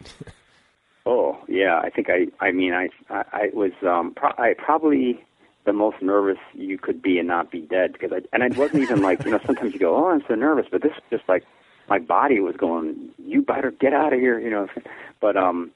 [1.07, 5.25] oh yeah, I think I I mean I I, I was um pro- I probably
[5.65, 8.83] the most nervous you could be and not be dead because I and I wasn't
[8.83, 11.29] even like you know sometimes you go oh I'm so nervous but this was just
[11.29, 11.45] like
[11.89, 14.69] my body was going you better get out of here you know
[15.21, 15.71] but um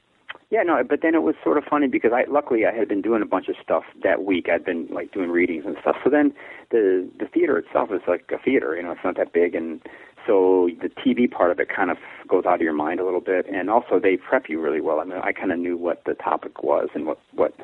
[0.50, 3.02] yeah no but then it was sort of funny because I luckily I had been
[3.02, 4.48] doing a bunch of stuff that week.
[4.52, 5.96] I'd been like doing readings and stuff.
[6.04, 6.32] So then
[6.70, 9.54] the the theater itself is like a theater you know it's not that big.
[9.54, 9.80] And
[10.26, 13.20] so the TV part of it kind of goes out of your mind a little
[13.20, 13.46] bit.
[13.46, 15.00] And also they prep you really well.
[15.00, 17.54] I mean I kind of knew what the topic was and what what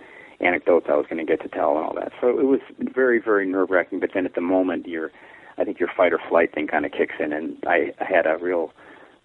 [0.42, 2.12] anecdotes I was going to get to tell and all that.
[2.20, 4.00] So it was very, very nerve wracking.
[4.00, 5.10] But then at the moment, your,
[5.58, 8.26] I think your fight or flight thing kind of kicks in, and I, I had
[8.26, 8.72] a real,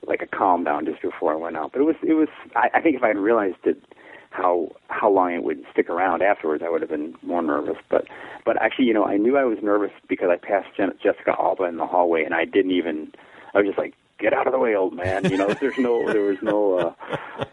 [0.06, 1.72] like a calm down just before I went out.
[1.72, 2.30] But it was, it was.
[2.56, 3.82] I, I think if I had realized it,
[4.30, 7.78] how how long it would stick around afterwards, I would have been more nervous.
[7.90, 8.08] But
[8.46, 11.64] but actually, you know, I knew I was nervous because I passed Jen- Jessica Alba
[11.64, 13.12] in the hallway, and I didn't even.
[13.54, 15.26] I was just like, get out of the way, old man.
[15.30, 16.94] You know, there's no, there was no, uh,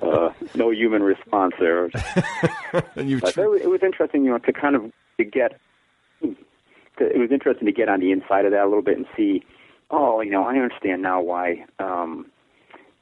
[0.03, 1.85] uh, no human response there.
[2.97, 5.59] and you, tr- it was interesting, you know, to kind of to get.
[6.23, 6.37] To,
[6.99, 9.45] it was interesting to get on the inside of that a little bit and see.
[9.91, 11.65] Oh, you know, I understand now why.
[11.79, 12.27] Um,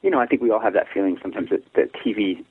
[0.03, 2.43] you know, I think we all have that feeling sometimes that, that TV,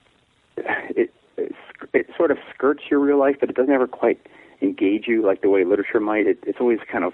[0.56, 1.54] it, it,
[1.92, 4.18] it sort of skirts your real life, but it doesn't ever quite
[4.62, 6.26] engage you like the way literature might.
[6.26, 7.12] It, it's always kind of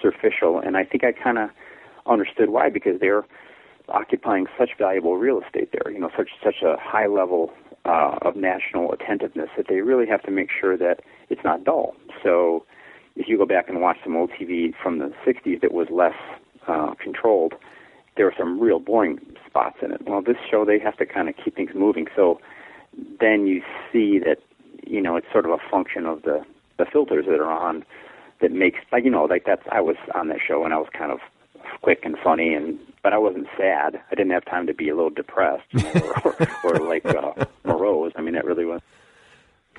[0.00, 1.50] superficial, and I think I kind of
[2.06, 3.24] understood why because they're
[3.88, 5.90] occupying such valuable real estate there.
[5.90, 7.52] You know, such such a high level
[7.84, 11.00] uh, of national attentiveness that they really have to make sure that
[11.30, 11.94] it's not dull.
[12.22, 12.64] So,
[13.16, 16.16] if you go back and watch some old TV from the '60s that was less
[16.66, 17.54] uh, controlled,
[18.16, 20.02] there were some real boring spots in it.
[20.06, 22.06] Well, this show they have to kind of keep things moving.
[22.14, 22.40] So
[23.20, 24.38] then you see that
[24.86, 26.44] you know it's sort of a function of the
[26.78, 27.84] the filters that are on
[28.40, 30.88] that makes like you know like that's I was on that show and I was
[30.92, 31.20] kind of
[31.80, 34.00] quick and funny, and but I wasn't sad.
[34.10, 38.12] I didn't have time to be a little depressed or, or, or like uh, morose.
[38.16, 38.80] I mean, that really was.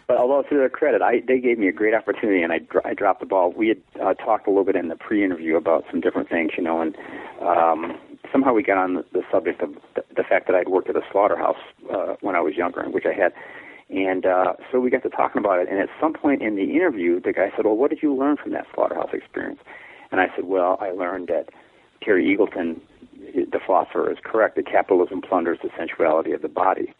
[0.07, 2.93] But although to their credit, I they gave me a great opportunity, and I I
[2.93, 3.53] dropped the ball.
[3.55, 6.63] We had uh, talked a little bit in the pre-interview about some different things, you
[6.63, 6.95] know, and
[7.41, 7.97] um,
[8.33, 10.97] somehow we got on the, the subject of the, the fact that I'd worked at
[10.97, 13.31] a slaughterhouse uh, when I was younger, which I had.
[13.89, 15.69] And uh, so we got to talking about it.
[15.69, 18.37] And at some point in the interview, the guy said, "Well, what did you learn
[18.37, 19.59] from that slaughterhouse experience?"
[20.11, 21.49] And I said, "Well, I learned that
[22.03, 22.81] Terry Eagleton,
[23.51, 26.93] the philosopher, is correct that capitalism plunders the sensuality of the body.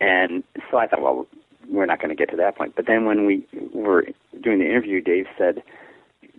[0.00, 1.26] And so I thought, well,
[1.68, 2.74] we're not going to get to that point.
[2.76, 4.06] But then when we were
[4.42, 5.62] doing the interview, Dave said,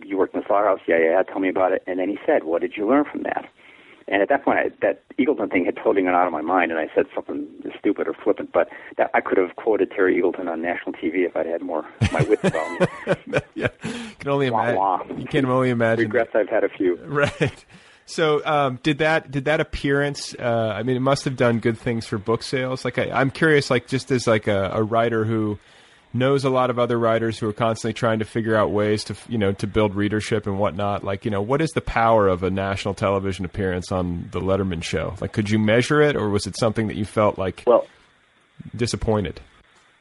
[0.04, 0.80] "You worked in the slaughterhouse?
[0.86, 1.22] Yeah, yeah.
[1.22, 3.48] Tell me about it." And then he said, "What did you learn from that?"
[4.10, 6.70] And at that point, I, that Eagleton thing had totally gone out of my mind,
[6.70, 7.46] and I said something
[7.78, 8.52] stupid or flippant.
[8.52, 11.84] But that, I could have quoted Terry Eagleton on national TV if I'd had more
[12.12, 13.38] my wits about me.
[13.54, 13.68] yeah,
[14.18, 15.20] can only imagine.
[15.20, 16.04] You can only imagine.
[16.04, 16.96] Regrets I've had a few.
[16.96, 17.64] Right.
[18.06, 20.34] So, um, did that did that appearance?
[20.34, 22.82] Uh, I mean, it must have done good things for book sales.
[22.84, 25.58] Like, I, am curious, like just as like a, a writer who
[26.12, 29.16] knows a lot of other writers who are constantly trying to figure out ways to
[29.28, 31.04] you know to build readership and whatnot.
[31.04, 34.82] Like you know, what is the power of a national television appearance on the Letterman
[34.82, 35.14] show?
[35.20, 37.86] Like, could you measure it, or was it something that you felt like well
[38.74, 39.40] disappointed?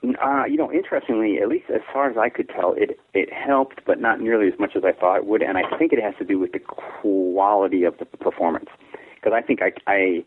[0.03, 3.82] Uh, you know, interestingly, at least as far as I could tell, it it helped,
[3.86, 5.41] but not nearly as much as I thought it would.
[5.41, 8.70] And I think it has to do with the quality of the performance,
[9.16, 10.24] because I think I, I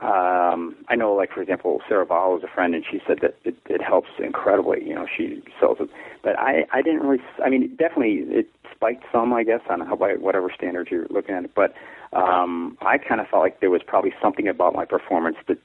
[0.00, 3.36] um, I know, like for example, Sarah Vowell is a friend, and she said that
[3.44, 4.82] it, it helps incredibly.
[4.86, 5.90] You know, she sells it,
[6.22, 7.22] but I I didn't really.
[7.44, 11.34] I mean, definitely it spiked some, I guess, on how by whatever standards you're looking
[11.34, 11.50] at it.
[11.54, 11.74] But
[12.14, 15.58] um, I kind of felt like there was probably something about my performance that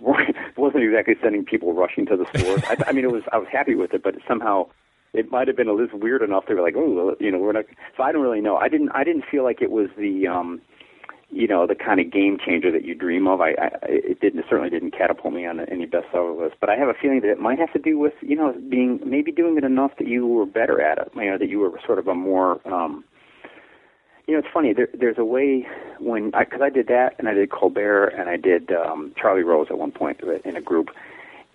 [0.56, 2.62] wasn't exactly sending people rushing to the stores.
[2.68, 4.66] I, I mean, it was I was happy with it, but somehow
[5.12, 6.44] it might have been a little weird enough.
[6.46, 7.66] They were like, oh, you know, we're not.
[7.96, 8.56] So I don't really know.
[8.56, 10.60] I didn't I didn't feel like it was the um,
[11.40, 13.40] you know the kind of game changer that you dream of.
[13.40, 16.88] I, I it didn't certainly didn't catapult me on any bestseller list, but I have
[16.88, 19.64] a feeling that it might have to do with you know being maybe doing it
[19.64, 21.10] enough that you were better at it.
[21.16, 23.02] You know that you were sort of a more um,
[24.26, 24.74] you know it's funny.
[24.74, 25.66] There, there's a way
[25.98, 29.42] when because I, I did that and I did Colbert and I did um, Charlie
[29.42, 30.90] Rose at one point in a group,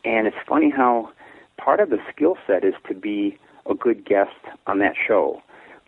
[0.04, 1.12] and it's funny how
[1.58, 3.38] part of the skill set is to be
[3.70, 5.44] a good guest on that show,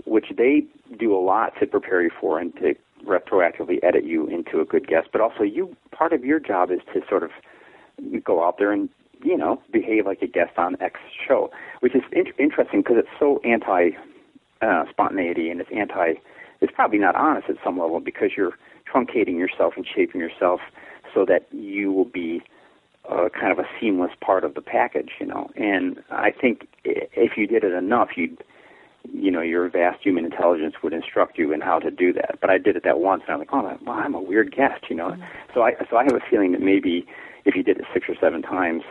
[0.06, 0.66] which they
[1.00, 2.76] do a lot to prepare you for and to
[3.06, 6.80] retroactively edit you into a good guest, but also you part of your job is
[6.94, 7.32] to sort of
[8.24, 8.90] go out there and
[9.24, 13.20] you know behave like a guest on X show, which is in- interesting because it's
[13.20, 13.92] so anti
[14.62, 16.14] uh, spontaneity and it's anti.
[16.60, 18.54] It's probably not honest at some level because you're
[18.92, 20.60] truncating yourself and shaping yourself
[21.14, 22.42] so that you will be
[23.10, 25.50] uh, kind of a seamless part of the package, you know.
[25.56, 28.44] And I think if you did it enough, you'd
[29.14, 32.40] you know, your vast human intelligence would instruct you in how to do that.
[32.42, 34.86] But I did it that once, and I'm like, oh, well, I'm a weird guest,
[34.90, 35.10] you know.
[35.10, 35.24] Mm-hmm.
[35.54, 37.06] So I so I have a feeling that maybe
[37.46, 38.84] if you did it six or seven times,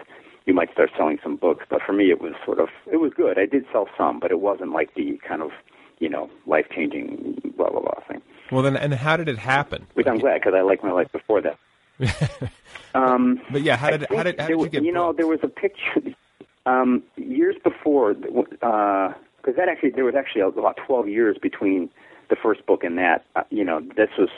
[0.47, 1.67] you might start selling some books.
[1.69, 3.39] But for me, it was sort of it was good.
[3.39, 5.51] I did sell some, but it wasn't like the kind of
[5.99, 8.23] you know life changing blah blah blah thing.
[8.51, 9.87] Well, then, and how did it happen?
[9.95, 11.59] Which I'm glad because I liked my life before that.
[12.95, 14.85] um, but yeah, how did how did how did you get?
[14.85, 16.15] You know, there was a picture
[16.67, 18.15] um, years before.
[18.63, 19.13] Uh,
[19.47, 21.89] because that actually there was actually about 12 years between
[22.29, 23.25] the first book and that.
[23.37, 24.29] Uh, you know, this was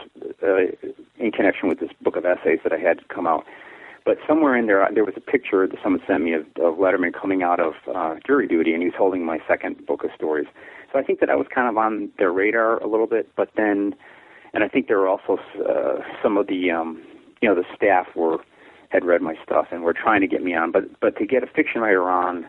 [0.42, 0.76] uh,
[1.18, 3.46] in connection with this book of essays that I had come out.
[4.04, 7.14] But somewhere in there, there was a picture that someone sent me of, of Letterman
[7.18, 10.46] coming out of uh, jury duty, and he was holding my second book of stories.
[10.92, 13.30] So I think that I was kind of on their radar a little bit.
[13.34, 13.94] But then,
[14.52, 17.02] and I think there were also uh, some of the, um,
[17.40, 18.38] you know, the staff were
[18.90, 20.70] had read my stuff and were trying to get me on.
[20.70, 22.46] But but to get a fiction writer on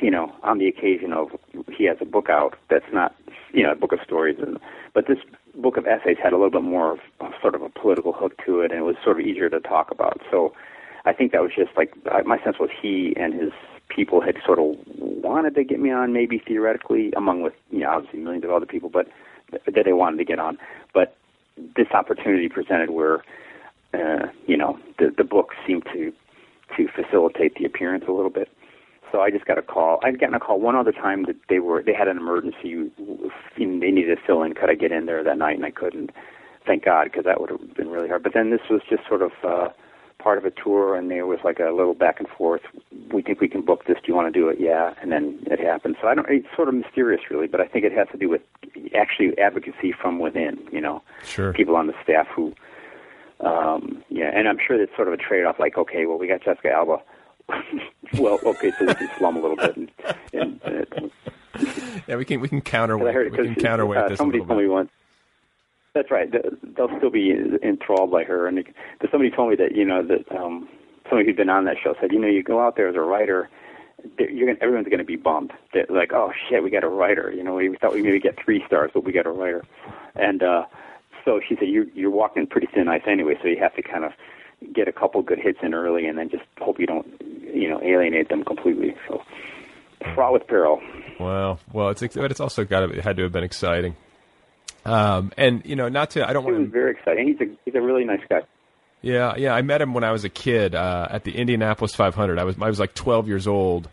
[0.00, 1.28] you know, on the occasion of
[1.76, 3.14] he has a book out that's not,
[3.52, 4.58] you know, a book of stories, and
[4.92, 5.18] but this
[5.56, 8.32] book of essays had a little bit more of a, sort of a political hook
[8.44, 10.20] to it, and it was sort of easier to talk about.
[10.30, 10.54] So,
[11.04, 11.92] I think that was just like
[12.24, 13.52] my sense was he and his
[13.88, 17.90] people had sort of wanted to get me on, maybe theoretically, among with you know
[17.90, 19.08] obviously millions of other people, but
[19.50, 20.58] that they wanted to get on.
[20.92, 21.16] But
[21.76, 23.22] this opportunity presented where,
[23.92, 26.12] uh, you know, the the book seemed to
[26.76, 28.48] to facilitate the appearance a little bit
[29.14, 30.00] so I just got a call.
[30.02, 32.90] I'd gotten a call one other time that they were they had an emergency.
[33.56, 34.54] They needed to fill in.
[34.54, 35.54] Could I get in there that night?
[35.54, 36.10] And I couldn't.
[36.66, 38.24] Thank God, because that would have been really hard.
[38.24, 39.68] But then this was just sort of uh,
[40.18, 42.62] part of a tour, and there was like a little back and forth.
[43.12, 43.98] We think we can book this.
[43.98, 44.58] Do you want to do it?
[44.58, 44.94] Yeah.
[45.00, 45.94] And then it happened.
[46.02, 46.28] So I don't.
[46.28, 47.46] It's sort of mysterious, really.
[47.46, 48.42] But I think it has to do with
[48.96, 50.58] actually advocacy from within.
[50.72, 51.52] You know, sure.
[51.52, 52.52] People on the staff who.
[53.38, 55.56] Um, yeah, and I'm sure it's sort of a trade-off.
[55.58, 57.02] Like, okay, well, we got Jessica Alba
[58.18, 59.76] well, okay, so we can slum a little bit.
[59.76, 59.90] And,
[60.32, 61.10] and, and
[62.06, 63.32] yeah, we can we can counterweight.
[63.32, 64.18] We can counterweight uh, this.
[64.18, 64.90] Somebody told me once.
[65.94, 66.28] That's right.
[66.30, 67.32] They'll still be
[67.62, 68.48] enthralled by her.
[68.48, 68.64] And
[69.10, 70.68] somebody told me that you know that um,
[71.08, 73.00] somebody who'd been on that show said, you know, you go out there as a
[73.00, 73.48] writer,
[74.18, 75.52] you're gonna, everyone's going to be bummed.
[75.72, 77.32] They're like, oh shit, we got a writer.
[77.32, 79.64] You know, we thought we maybe get three stars, but we got a writer.
[80.16, 80.64] And uh,
[81.24, 84.04] so she said, you're you're walking pretty thin ice anyway, so you have to kind
[84.04, 84.12] of
[84.72, 87.80] get a couple good hits in early, and then just hope you don't, you know,
[87.82, 88.94] alienate them completely.
[89.08, 89.22] So,
[90.14, 90.80] fraught with peril.
[91.18, 91.58] Wow.
[91.72, 93.96] Well, it's but it's also got to, it had to have been exciting.
[94.84, 96.58] Um, and you know, not to I don't want.
[96.58, 97.28] Was very exciting.
[97.28, 98.42] He's a he's a really nice guy.
[99.00, 99.54] Yeah, yeah.
[99.54, 102.38] I met him when I was a kid uh, at the Indianapolis 500.
[102.38, 103.88] I was I was like 12 years old,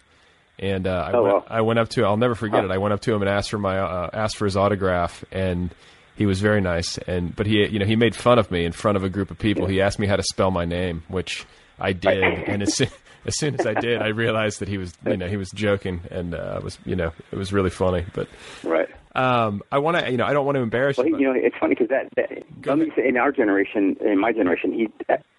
[0.59, 1.45] and uh, I, oh, went, well.
[1.49, 2.03] I went up to.
[2.03, 2.71] I'll never forget it.
[2.71, 5.73] I went up to him and asked for my uh, asked for his autograph, and
[6.21, 8.73] he was very nice, and but he you know he made fun of me in
[8.73, 9.65] front of a group of people.
[9.65, 11.47] He asked me how to spell my name, which
[11.79, 12.89] I did, and as soon,
[13.25, 16.01] as soon as I did, I realized that he was you know he was joking,
[16.11, 18.05] and uh, was you know it was really funny.
[18.13, 18.27] But
[18.63, 21.17] right, um, I want to you know I don't want to embarrass well, you.
[21.17, 22.29] you know, it's funny because that, that
[22.67, 24.89] let me say in our generation, in my generation, he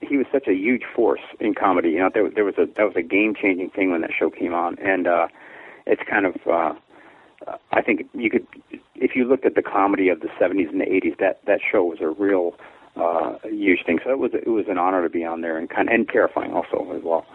[0.00, 1.90] he was such a huge force in comedy.
[1.90, 4.30] You know, there there was a that was a game changing thing when that show
[4.30, 5.28] came on, and uh,
[5.86, 6.34] it's kind of.
[6.44, 6.74] Uh,
[7.72, 8.46] I think you could,
[8.94, 11.84] if you looked at the comedy of the '70s and the '80s, that that show
[11.84, 12.54] was a real
[12.96, 13.98] uh, huge thing.
[14.04, 16.08] So it was it was an honor to be on there and kind of, and
[16.08, 17.26] terrifying also as well.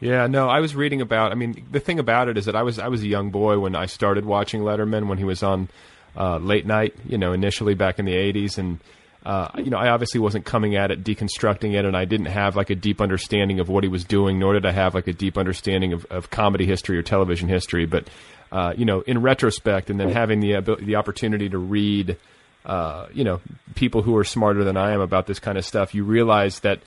[0.00, 1.32] Yeah, no, I was reading about.
[1.32, 3.58] I mean, the thing about it is that I was I was a young boy
[3.58, 5.68] when I started watching Letterman when he was on
[6.16, 6.94] uh, late night.
[7.06, 8.80] You know, initially back in the '80s, and
[9.24, 12.56] uh, you know, I obviously wasn't coming at it, deconstructing it, and I didn't have
[12.56, 15.12] like a deep understanding of what he was doing, nor did I have like a
[15.12, 17.84] deep understanding of, of comedy history or television history.
[17.84, 18.08] But,
[18.52, 22.16] uh, you know, in retrospect, and then having the the opportunity to read,
[22.64, 23.40] uh, you know,
[23.74, 26.78] people who are smarter than I am about this kind of stuff, you realize that,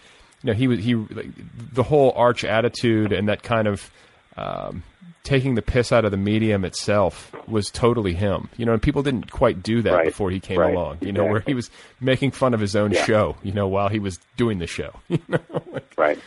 [0.44, 1.28] you know, he was he like,
[1.74, 3.90] the whole arch attitude and that kind of
[4.38, 4.84] um,
[5.24, 8.50] taking the piss out of the medium itself was totally him.
[8.58, 10.06] You know, and people didn't quite do that Right.
[10.08, 10.74] before he came Right.
[10.74, 10.98] along.
[11.02, 11.70] You know, where he was
[12.02, 13.06] making fun of his own Yeah.
[13.06, 13.36] show.
[13.44, 14.92] You know, while he was doing the show.
[15.10, 15.40] You know,
[15.72, 16.20] like, Right.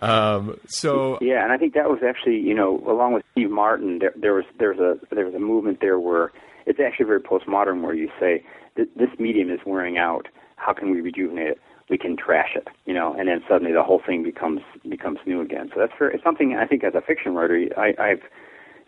[0.00, 3.98] Um, so Yeah, and I think that was actually, you know, along with Steve Martin,
[3.98, 6.32] there, there was there's a there was a movement there where
[6.66, 8.44] it's actually very postmodern, where you say
[8.76, 10.28] this medium is wearing out.
[10.56, 11.60] How can we rejuvenate it?
[11.90, 15.40] We can trash it, you know, and then suddenly the whole thing becomes becomes new
[15.40, 15.70] again.
[15.72, 18.22] So that's very, it's something I think as a fiction writer, I, I've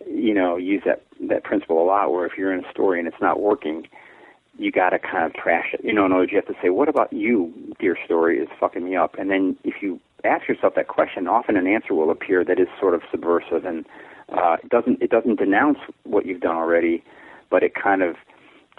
[0.07, 2.13] you know used that that principle a lot.
[2.13, 3.89] Where if you're in a story and it's not working,
[4.61, 5.81] you got to kind of trash it.
[5.83, 8.49] You know, in other words, you have to say, "What about you, dear story, is
[8.59, 12.11] fucking me up?" And then if you ask yourself that question, often an answer will
[12.11, 13.87] appear that is sort of subversive and
[14.29, 17.03] uh, it doesn't it doesn't denounce what you've done already,
[17.51, 18.17] but it kind of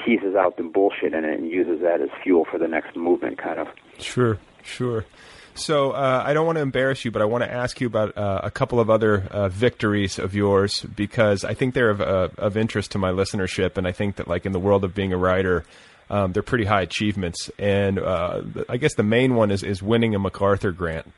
[0.05, 3.37] teases out the bullshit in it and uses that as fuel for the next movement,
[3.37, 3.67] kind of.
[3.99, 5.05] Sure, sure.
[5.53, 8.17] So uh, I don't want to embarrass you, but I want to ask you about
[8.17, 12.29] uh, a couple of other uh, victories of yours because I think they're of, uh,
[12.37, 15.13] of interest to my listenership, and I think that like in the world of being
[15.13, 15.65] a writer,
[16.09, 17.51] um, they're pretty high achievements.
[17.59, 21.11] And uh, I guess the main one is is winning a MacArthur grant.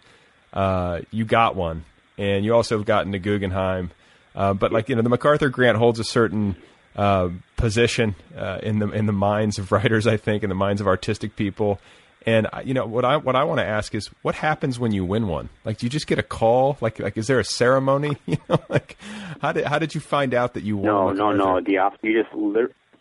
[0.52, 1.86] Uh, you got one,
[2.18, 3.92] and you also have gotten to Guggenheim.
[4.34, 6.56] But like you know, the MacArthur grant holds a certain
[6.96, 10.82] uh, position uh, in the in the minds of writers, I think, in the minds
[10.82, 11.80] of artistic people.
[12.26, 15.04] And you know what I what I want to ask is what happens when you
[15.06, 15.50] win one?
[15.66, 16.78] Like, do you just get a call?
[16.82, 18.18] Like, like is there a ceremony?
[18.26, 18.98] You know, like
[19.42, 20.86] how did how did you find out that you won?
[20.86, 21.62] No, no, no.
[21.62, 22.04] The opposite.
[22.04, 22.34] You just.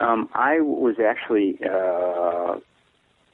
[0.00, 1.58] Um, I was actually.
[1.64, 2.58] Uh,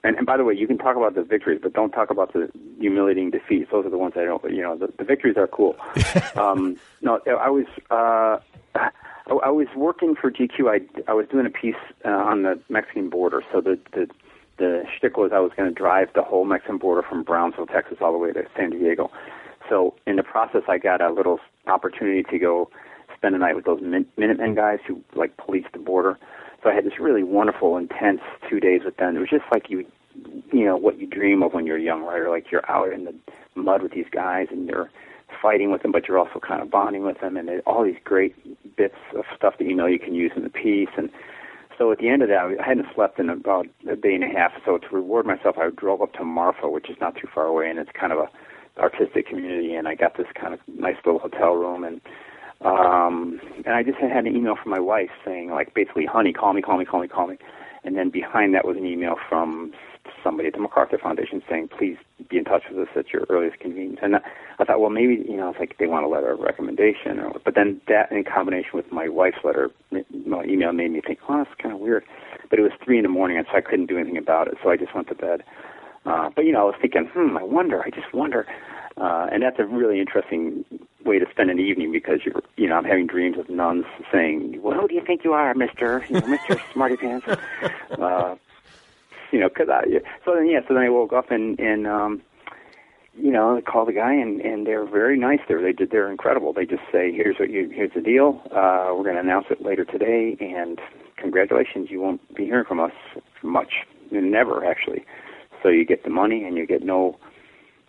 [0.04, 2.32] and, and by the way, you can talk about the victories, but don't talk about
[2.32, 3.70] the humiliating defeats.
[3.72, 4.42] Those are the ones I don't.
[4.44, 5.76] You know, the, the victories are cool.
[6.36, 7.66] um, no, I was.
[7.90, 8.38] Uh,
[8.74, 8.90] I,
[9.26, 10.70] I was working for GQ.
[10.70, 11.74] I, I was doing a piece
[12.04, 13.42] uh, on the Mexican border.
[13.52, 14.08] So the the
[14.58, 17.98] the shtick was I was going to drive the whole Mexican border from Brownsville, Texas,
[18.00, 19.10] all the way to San Diego.
[19.68, 22.70] So in the process, I got a little opportunity to go
[23.16, 26.18] spend a night with those Min- Minutemen guys who like police the border.
[26.62, 29.16] So I had this really wonderful, intense two days with them.
[29.16, 29.86] It was just like you,
[30.52, 32.30] you know, what you dream of when you're a young writer.
[32.30, 33.14] Like you're out in the
[33.54, 34.90] mud with these guys and you're
[35.42, 38.34] fighting with them, but you're also kind of bonding with them, and all these great
[38.76, 40.88] bits of stuff that you know you can use in the piece.
[40.96, 41.10] And
[41.78, 44.28] so at the end of that, I hadn't slept in about a day and a
[44.28, 44.52] half.
[44.66, 47.70] So to reward myself, I drove up to Marfa, which is not too far away,
[47.70, 48.28] and it's kind of a
[48.80, 49.74] artistic community.
[49.74, 52.00] And I got this kind of nice little hotel room, and
[52.60, 56.52] um, and I just had an email from my wife saying like basically, honey, call
[56.52, 57.38] me, call me, call me, call me.
[57.84, 59.72] And then behind that was an email from
[60.24, 61.96] somebody at the MacArthur Foundation saying, please
[62.28, 64.00] be in touch with us at your earliest convenience.
[64.02, 67.18] And I, thought, well, maybe, you know, it's like they want a letter of recommendation.
[67.18, 71.18] Or, but then that in combination with my wife's letter, my email made me think,
[71.28, 72.04] oh, that's kind of weird.
[72.50, 74.54] But it was three in the morning, and so I couldn't do anything about it.
[74.62, 75.42] So I just went to bed.
[76.06, 78.46] Uh, but, you know, I was thinking, hmm, I wonder, I just wonder.
[78.96, 80.64] Uh, and that's a really interesting
[81.04, 84.60] way to spend an evening because you're, you know, I'm having dreams of nuns saying,
[84.60, 87.26] "Well, who do you think you are, Mister, you know, Mister Smarty Pants?"
[87.98, 88.36] Uh,
[89.32, 89.84] you know, because I.
[90.24, 90.60] So then, yeah.
[90.66, 92.22] So then I woke up and and um,
[93.16, 95.60] you know, I called the guy and and they're very nice there.
[95.60, 95.90] They did.
[95.90, 96.52] They're incredible.
[96.52, 97.70] They just say, "Here's what you.
[97.72, 98.40] Here's the deal.
[98.46, 100.80] Uh, we're going to announce it later today, and
[101.16, 102.92] congratulations, you won't be hearing from us
[103.42, 103.72] much,
[104.10, 105.04] never actually.
[105.62, 107.18] So you get the money and you get no."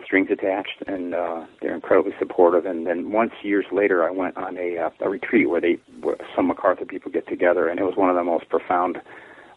[0.06, 2.66] strings attached, and uh, they're incredibly supportive.
[2.66, 6.16] And then once years later, I went on a, uh, a retreat where they where
[6.36, 9.00] some MacArthur people get together, and it was one of the most profound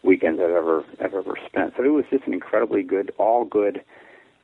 [0.03, 1.73] weekends I've ever I've ever spent.
[1.77, 3.81] So it was just an incredibly good, all good,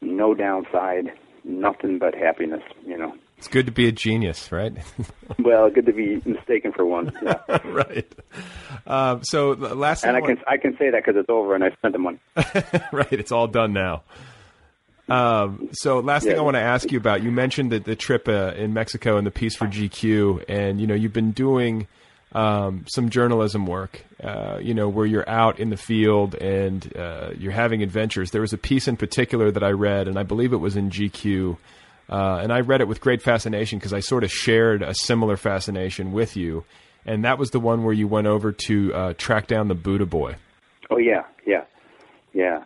[0.01, 1.11] no downside,
[1.43, 2.63] nothing but happiness.
[2.85, 3.13] You know.
[3.37, 4.73] It's good to be a genius, right?
[5.39, 7.13] well, good to be mistaken for one.
[7.23, 7.39] Yeah.
[7.63, 8.11] right.
[8.85, 11.55] Um, so the last and thing I can I can say that because it's over
[11.55, 12.19] and I spent the money.
[12.91, 13.13] right.
[13.13, 14.03] It's all done now.
[15.07, 16.39] Um, so last thing Yeah.
[16.39, 19.25] I want to ask you about, you mentioned that the trip uh, in Mexico and
[19.25, 21.87] the piece for GQ, and you know you've been doing
[22.31, 27.31] um, some journalism work, uh, you know, where you're out in the field and uh,
[27.37, 28.31] you're having adventures.
[28.31, 30.91] There was a piece in particular that I read, and I believe it was in
[30.91, 31.57] GQ,
[32.09, 35.37] uh, and I read it with great fascination because I sort of shared a similar
[35.37, 36.65] fascination with you,
[37.05, 40.05] and that was the one where you went over to uh, track down the Buddha
[40.05, 40.35] boy.
[40.91, 41.63] Oh yeah, yeah,
[42.33, 42.63] yeah.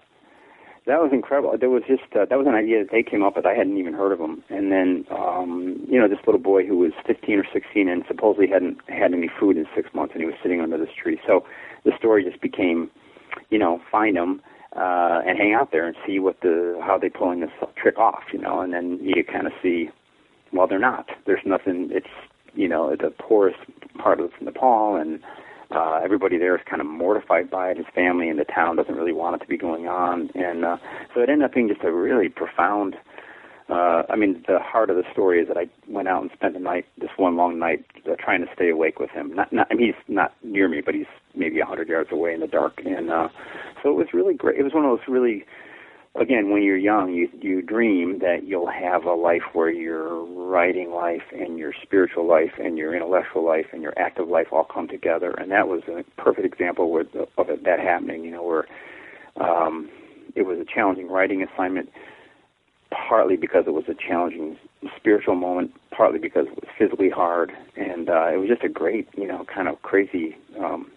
[0.85, 1.55] That was incredible.
[1.57, 3.45] There was just uh, that was an idea that they came up with.
[3.45, 4.43] I hadn't even heard of them.
[4.49, 8.47] And then, um, you know, this little boy who was 15 or 16 and supposedly
[8.47, 11.19] hadn't had any food in six months, and he was sitting under this tree.
[11.25, 11.45] So
[11.85, 12.91] the story just became,
[13.49, 14.41] you know, find him.
[14.75, 18.23] uh, and hang out there and see what the how they pulling this trick off,
[18.31, 19.89] you know, and then you kind of see,
[20.51, 21.09] well, they're not.
[21.25, 21.89] There's nothing.
[21.91, 22.07] It's
[22.55, 23.59] you know the poorest
[23.97, 25.19] part of Nepal, and
[25.73, 27.77] uh, everybody there is kind of mortified by it.
[27.77, 30.77] His family and the town doesn't really want it to be going on, and uh,
[31.13, 32.95] so it ended up being just a really profound.
[33.69, 36.53] Uh, I mean, the heart of the story is that I went out and spent
[36.53, 39.33] the night, this one long night, uh, trying to stay awake with him.
[39.33, 42.33] Not, not, I mean, he's not near me, but he's maybe a hundred yards away
[42.33, 43.29] in the dark, and uh,
[43.81, 44.59] so it was really great.
[44.59, 45.45] It was one of those really
[46.15, 50.91] again, when you're young, you you dream that you'll have a life where your writing
[50.91, 54.87] life and your spiritual life and your intellectual life and your active life all come
[54.87, 58.23] together, and that was a perfect example with, of it, that happening.
[58.23, 58.65] You know, where
[59.37, 59.89] um,
[60.35, 61.89] it was a challenging writing assignment,
[62.91, 64.57] partly because it was a challenging
[64.95, 69.07] spiritual moment, partly because it was physically hard, and uh, it was just a great,
[69.15, 70.91] you know, kind of crazy um,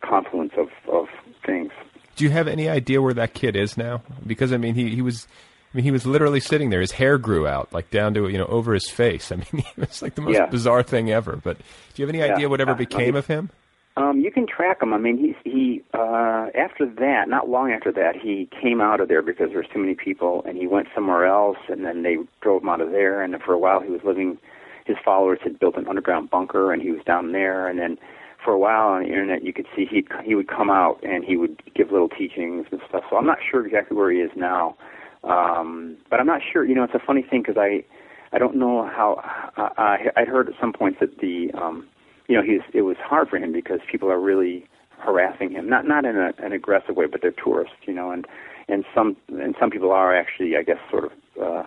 [0.00, 1.06] confluence of of
[1.44, 1.72] things.
[2.16, 4.02] Do you have any idea where that kid is now?
[4.26, 5.26] Because I mean, he he was.
[5.72, 6.80] I mean, he was literally sitting there.
[6.80, 9.32] His hair grew out, like down to you know over his face.
[9.32, 9.46] I mean,
[9.76, 10.46] it was like the most Yeah.
[10.46, 11.36] bizarre thing ever.
[11.42, 11.64] But do
[12.02, 13.50] you have any idea whatever Uh, became I- of him?
[13.96, 14.92] Um, you can track him.
[14.92, 19.06] I mean, he he uh, after that, not long after that, he came out of
[19.08, 22.16] there because there was too many people, and he went somewhere else, and then they
[22.40, 23.22] drove him out of there.
[23.22, 24.36] And for a while, he was living.
[24.84, 27.68] His followers had built an underground bunker, and he was down there.
[27.68, 27.96] And then
[28.44, 31.24] for a while on the internet, you could see he he would come out and
[31.24, 33.04] he would give little teachings and stuff.
[33.10, 34.76] So I'm not sure exactly where he is now,
[35.24, 36.64] um, but I'm not sure.
[36.64, 37.84] You know, it's a funny thing because I
[38.32, 39.20] I don't know how
[39.56, 39.70] I,
[40.16, 41.86] I I'd heard at some points that the um,
[42.28, 44.66] you know he's it was hard for him because people are really
[44.98, 48.26] harassing him not not in a, an aggressive way but they're tourists you know and
[48.68, 51.62] and some and some people are actually I guess sort of uh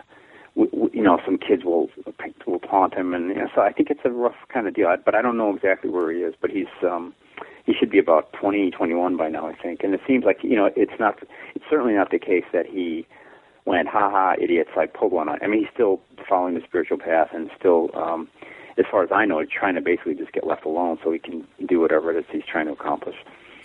[0.58, 1.88] you know some kids will
[2.46, 4.94] will taunt him and you know, so I think it's a rough kind of deal
[5.04, 7.14] but I don't know exactly where he is but he's um
[7.64, 10.56] he should be about 20 21 by now I think and it seems like you
[10.56, 11.22] know it's not
[11.54, 13.06] it's certainly not the case that he
[13.64, 16.98] went ha ha idiots I pulled one on I mean he's still following the spiritual
[16.98, 18.28] path and still um
[18.78, 21.46] as far as I know, trying to basically just get left alone so he can
[21.66, 23.16] do whatever it is he's trying to accomplish.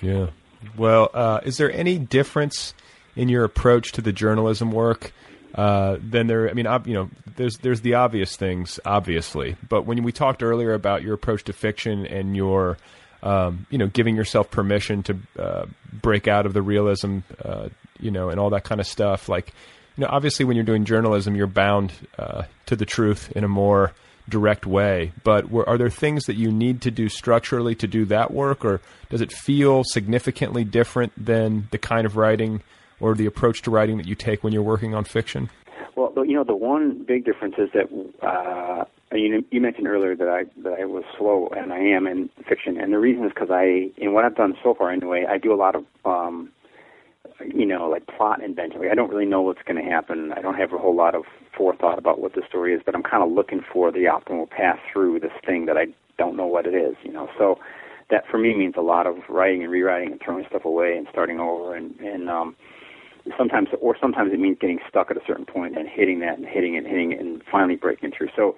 [0.01, 0.27] Yeah.
[0.75, 2.73] Well, uh, is there any difference
[3.15, 5.13] in your approach to the journalism work
[5.55, 6.49] uh, than there?
[6.49, 10.43] I mean, ob- you know, there's there's the obvious things, obviously, but when we talked
[10.43, 12.77] earlier about your approach to fiction and your
[13.23, 17.69] um, you know, giving yourself permission to uh, break out of the realism, uh,
[17.99, 19.29] you know, and all that kind of stuff.
[19.29, 19.53] Like,
[19.95, 23.47] you know, obviously, when you're doing journalism, you're bound uh, to the truth in a
[23.47, 23.93] more
[24.27, 25.13] direct way.
[25.23, 28.65] But were, are there things that you need to do structurally to do that work,
[28.65, 32.61] or does it feel significantly different than the kind of writing
[33.03, 35.49] or the approach to writing that you take when you're working on fiction?
[35.95, 37.87] Well, you know, the one big difference is that
[38.25, 42.29] uh, you, you mentioned earlier that I that I was slow, and I am in
[42.47, 45.37] fiction, and the reason is because I, in what I've done so far anyway, I
[45.37, 46.49] do a lot of, um,
[47.45, 48.81] you know, like plot invention.
[48.89, 50.31] I don't really know what's going to happen.
[50.31, 51.23] I don't have a whole lot of
[51.55, 54.79] forethought about what the story is, but I'm kind of looking for the optimal path
[54.91, 56.95] through this thing that I don't know what it is.
[57.03, 57.59] You know, so
[58.09, 61.05] that for me means a lot of writing and rewriting and throwing stuff away and
[61.11, 62.55] starting over and and um
[63.37, 66.45] sometimes or sometimes it means getting stuck at a certain point and hitting that and
[66.45, 68.29] hitting it and hitting it and finally breaking through.
[68.35, 68.55] So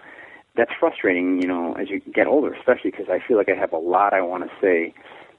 [0.55, 3.73] that's frustrating you know as you get older especially because i feel like i have
[3.73, 4.93] a lot i want to say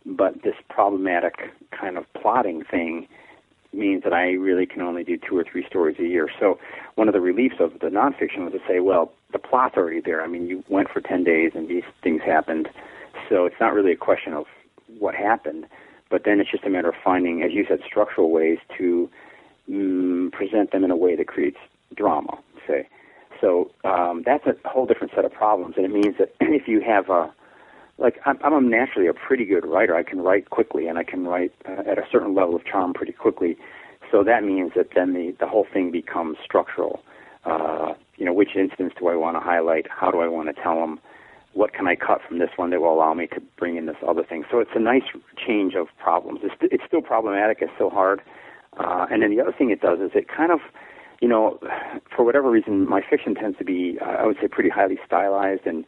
[0.04, 3.08] but this problematic kind of plotting thing
[3.72, 6.28] means that i really can only do two or three stories a year.
[6.38, 6.58] So
[6.94, 10.22] one of the reliefs of the nonfiction was to say well the plot's already there.
[10.22, 12.68] I mean you went for 10 days and these things happened.
[13.28, 14.46] So it's not really a question of
[14.98, 15.66] what happened
[16.10, 19.10] but then it's just a matter of finding, as you said, structural ways to
[19.70, 21.58] mm, present them in a way that creates
[21.94, 22.88] drama, say.
[23.40, 26.80] So um, that's a whole different set of problems, and it means that if you
[26.80, 27.32] have a
[27.98, 29.96] like I'm, I'm naturally a pretty good writer.
[29.96, 32.92] I can write quickly, and I can write uh, at a certain level of charm
[32.92, 33.56] pretty quickly.
[34.10, 37.02] So that means that then the the whole thing becomes structural.
[37.44, 39.86] Uh, you know, which instance do I want to highlight?
[39.90, 40.98] How do I want to tell them?
[41.56, 43.96] What can I cut from this one that will allow me to bring in this
[44.06, 44.44] other thing?
[44.50, 45.08] So it's a nice
[45.44, 46.40] change of problems.
[46.42, 47.58] It's, it's still problematic.
[47.62, 48.20] It's still hard.
[48.76, 50.60] Uh, and then the other thing it does is it kind of,
[51.22, 51.58] you know,
[52.14, 55.64] for whatever reason, my fiction tends to be, I would say, pretty highly stylized.
[55.64, 55.86] And,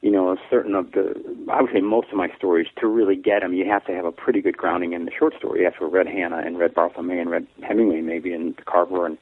[0.00, 1.12] you know, certain of the,
[1.52, 4.06] I would say most of my stories, to really get them, you have to have
[4.06, 5.58] a pretty good grounding in the short story.
[5.60, 9.04] You have to read Hannah and read Barthelme and read Hemingway maybe and Carver.
[9.04, 9.18] And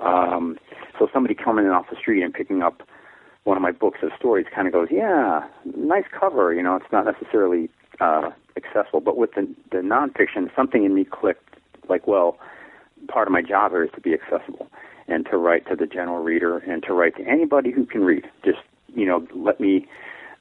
[0.00, 0.58] um,
[0.98, 2.82] so somebody coming in off the street and picking up
[3.46, 5.46] one of my books of stories kind of goes, yeah,
[5.76, 6.52] nice cover.
[6.52, 7.70] You know, it's not necessarily
[8.00, 11.54] uh, accessible, but with the the nonfiction, something in me clicked.
[11.88, 12.38] Like, well,
[13.08, 14.68] part of my job here is to be accessible
[15.06, 18.24] and to write to the general reader and to write to anybody who can read.
[18.44, 18.58] Just
[18.94, 19.86] you know, let me.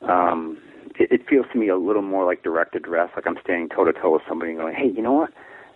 [0.02, 0.58] Um,
[0.98, 3.86] it, it feels to me a little more like direct address, like I'm standing toe
[3.86, 5.32] to toe with somebody and going, hey, you know what?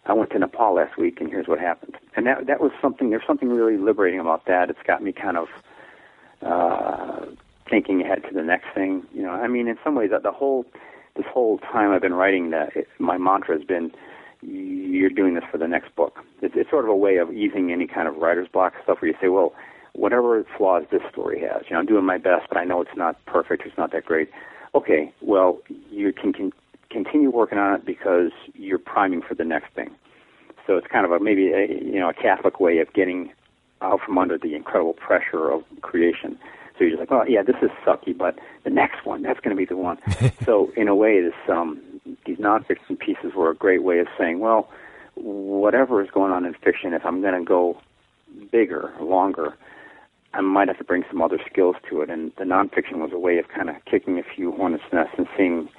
[0.05, 1.95] I went to Nepal last week, and here's what happened.
[2.15, 3.11] And that that was something.
[3.11, 4.71] There's something really liberating about that.
[4.71, 5.49] It's got me kind of
[6.41, 7.25] uh,
[7.69, 9.03] thinking ahead to the next thing.
[9.13, 10.65] You know, I mean, in some ways, that the whole
[11.15, 13.91] this whole time I've been writing, that it, my mantra has been,
[14.41, 17.71] "You're doing this for the next book." It's, it's sort of a way of easing
[17.71, 19.53] any kind of writer's block stuff where you say, "Well,
[19.93, 22.95] whatever flaws this story has, you know, I'm doing my best, but I know it's
[22.95, 23.63] not perfect.
[23.65, 24.29] It's not that great."
[24.75, 25.59] Okay, well,
[25.89, 26.51] you can, can
[26.91, 29.89] continue working on it because you're priming for the next thing.
[30.67, 33.31] So it's kind of a maybe a you know a Catholic way of getting
[33.81, 36.37] out from under the incredible pressure of creation.
[36.77, 39.55] So you're just like, well, yeah, this is sucky, but the next one, that's going
[39.55, 39.97] to be the one.
[40.45, 41.81] so in a way, this um,
[42.25, 44.69] these nonfiction pieces were a great way of saying, well,
[45.15, 47.77] whatever is going on in fiction, if I'm going to go
[48.51, 49.55] bigger, longer,
[50.33, 52.09] I might have to bring some other skills to it.
[52.09, 55.27] And the nonfiction was a way of kind of kicking a few hornets' nests and
[55.35, 55.69] seeing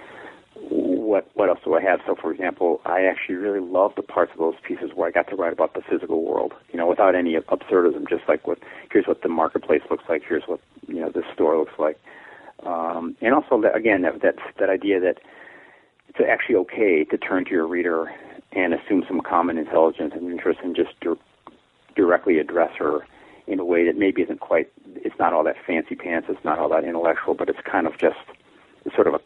[1.11, 2.01] what what else do I have?
[2.07, 5.29] So, for example, I actually really love the parts of those pieces where I got
[5.31, 8.09] to write about the physical world, you know, without any absurdism.
[8.09, 8.59] Just like what
[8.93, 11.99] here's what the marketplace looks like, here's what you know this store looks like,
[12.65, 15.19] um, and also that, again that that that idea that
[16.09, 18.13] it's actually okay to turn to your reader
[18.53, 21.15] and assume some common intelligence and interest and just di-
[21.97, 23.05] directly address her
[23.49, 26.61] in a way that maybe isn't quite it's not all that fancy pants, it's not
[26.61, 28.19] all that intellectual, but it's kind of just
[28.95, 29.21] sort of a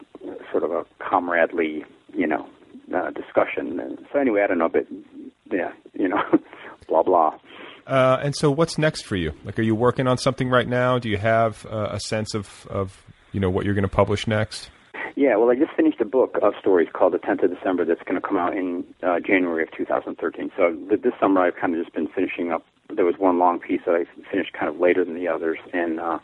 [0.51, 2.46] sort of a comradely, you know,
[2.94, 3.80] uh, discussion.
[3.80, 4.86] And so anyway, I don't know, but
[5.51, 6.22] yeah, you know,
[6.88, 7.38] blah blah.
[7.86, 9.32] Uh, and so, what's next for you?
[9.44, 10.98] Like, are you working on something right now?
[10.98, 14.26] Do you have uh, a sense of of you know what you're going to publish
[14.26, 14.70] next?
[15.16, 18.02] Yeah, well, I just finished a book of stories called The Tenth of December that's
[18.02, 20.51] going to come out in uh, January of 2013.
[20.56, 22.64] So this summer, I've kind of just been finishing up.
[22.94, 26.01] There was one long piece that I finished kind of later than the others, and
[26.01, 26.18] uh,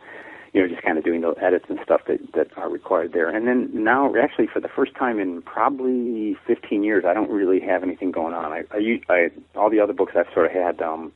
[0.53, 3.29] you know, just kind of doing the edits and stuff that that are required there.
[3.29, 7.61] And then now, actually, for the first time in probably 15 years, I don't really
[7.61, 8.53] have anything going on.
[8.53, 11.13] I, I, I all the other books I've sort of had, um,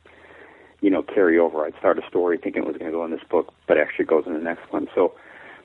[0.81, 1.65] you know, carry over.
[1.65, 4.05] I'd start a story thinking it was going to go in this book, but actually
[4.05, 4.89] goes in the next one.
[4.95, 5.15] So,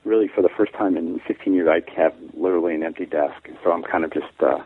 [0.03, 3.49] really, for the first time in 15 years, I have literally an empty desk.
[3.63, 4.59] So I'm kind of just uh,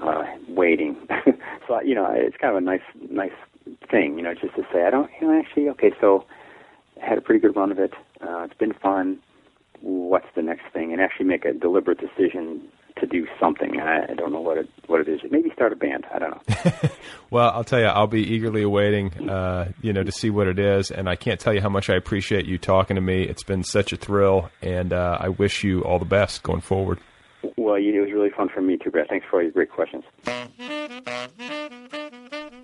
[0.00, 0.96] uh, waiting.
[1.66, 2.80] so you know, it's kind of a nice,
[3.10, 3.32] nice
[3.90, 6.24] thing, you know, just to say I don't, you know, actually, okay, so
[7.00, 7.92] had a pretty good run of it.
[8.22, 9.18] Uh, it's been fun.
[9.80, 10.92] What's the next thing?
[10.92, 12.68] And actually make a deliberate decision
[12.98, 13.80] to do something.
[13.80, 15.20] I, I don't know what it what it is.
[15.30, 16.06] Maybe start a band.
[16.12, 16.90] I don't know.
[17.30, 20.58] well, I'll tell you, I'll be eagerly awaiting, uh, you know, to see what it
[20.58, 20.90] is.
[20.90, 23.22] And I can't tell you how much I appreciate you talking to me.
[23.22, 26.98] It's been such a thrill, and uh, I wish you all the best going forward.
[27.60, 29.08] Well, it was really fun for me too, Brett.
[29.10, 30.02] Thanks for all your great questions.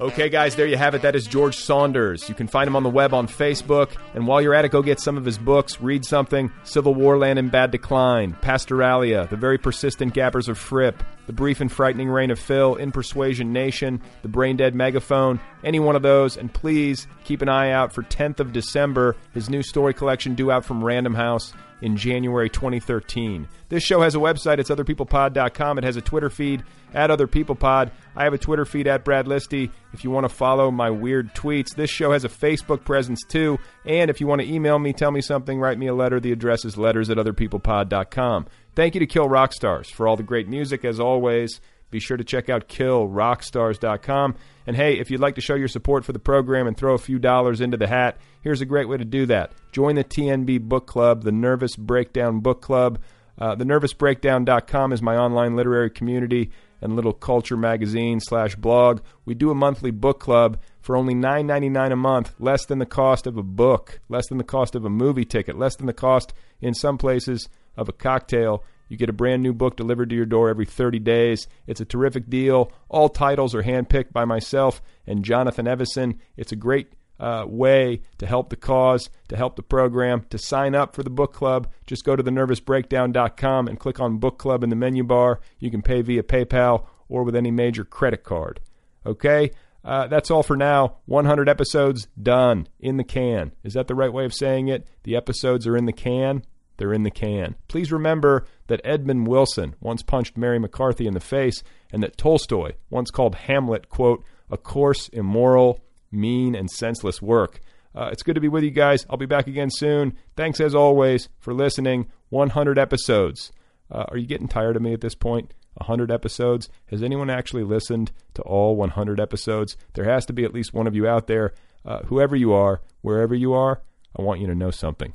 [0.01, 1.03] Okay, guys, there you have it.
[1.03, 2.31] That is George Saunders.
[2.31, 3.91] You can find him on the web on Facebook.
[4.15, 7.51] And while you're at it, go get some of his books, read something CivilWarLand in
[7.51, 12.39] Bad Decline, Pastoralia, The Very Persistent Gappers of Fripp, The Brief and Frightening Reign of
[12.39, 16.37] Phil, In Persuasion Nation, The Brain Dead Megaphone, any one of those.
[16.37, 20.51] And please keep an eye out for 10th of December, his new story collection due
[20.51, 23.49] out from Random House in January 2013.
[23.69, 24.59] This show has a website.
[24.59, 25.79] It's otherpeoplepod.com.
[25.79, 27.91] It has a Twitter feed at otherpeoplepod.
[28.15, 29.71] I have a Twitter feed at Brad Listi.
[29.93, 33.59] If you want to follow my weird tweets, this show has a Facebook presence too.
[33.85, 36.21] And if you want to email me, tell me something, write me a letter.
[36.21, 38.47] The address is letters at otherpeoplepod.com.
[38.77, 41.63] Thank you to Kill Rock Stars for all the great music as always.
[41.91, 44.35] Be sure to check out killrockstars.com.
[44.67, 46.99] And hey, if you'd like to show your support for the program and throw a
[46.99, 49.53] few dollars into the hat, here's a great way to do that.
[49.73, 52.99] Join the TNB Book Club, the Nervous Breakdown Book Club.
[53.39, 56.51] Uh, the nervousbreakdown.com is my online literary community
[56.83, 59.01] and little culture magazine slash blog.
[59.25, 63.27] We do a monthly book club for only $9.99 a month, less than the cost
[63.27, 66.35] of a book, less than the cost of a movie ticket, less than the cost
[66.61, 68.65] in some places of a cocktail.
[68.89, 71.49] You get a brand new book delivered to your door every 30 days.
[71.67, 72.73] It's a terrific deal.
[72.89, 76.21] All titles are handpicked by myself and Jonathan Evison.
[76.37, 80.27] It's a great uh, way to help the cause, to help the program.
[80.31, 84.39] To sign up for the book club, just go to thenervousbreakdown.com and click on book
[84.39, 85.41] club in the menu bar.
[85.59, 88.61] You can pay via PayPal or with any major credit card.
[89.05, 89.51] Okay?
[89.85, 90.97] Uh, that's all for now.
[91.07, 93.53] 100 episodes done in the can.
[93.63, 94.87] Is that the right way of saying it?
[95.05, 96.43] The episodes are in the can.
[96.77, 97.57] They're in the can.
[97.69, 101.63] Please remember that Edmund Wilson once punched Mary McCarthy in the face
[101.93, 105.81] and that Tolstoy once called Hamlet, quote, a coarse, immoral,
[106.11, 107.61] mean, and senseless work.
[107.95, 109.07] Uh, it's good to be with you guys.
[109.09, 110.17] I'll be back again soon.
[110.37, 112.09] Thanks as always for listening.
[112.29, 113.53] 100 episodes.
[113.91, 115.55] Uh, are you getting tired of me at this point?
[115.75, 116.69] 100 episodes?
[116.87, 119.77] Has anyone actually listened to all 100 episodes?
[119.95, 121.55] There has to be at least one of you out there.
[121.85, 123.81] Uh, whoever you are, wherever you are,
[124.19, 125.15] I want you to know something.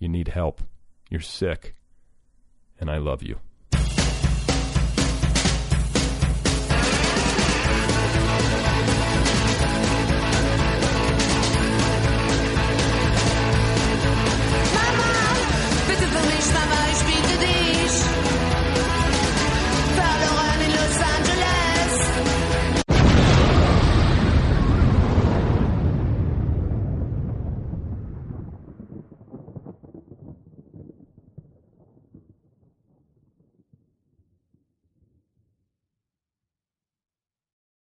[0.00, 0.62] You need help.
[1.10, 1.76] You're sick.
[2.80, 3.38] And I love you.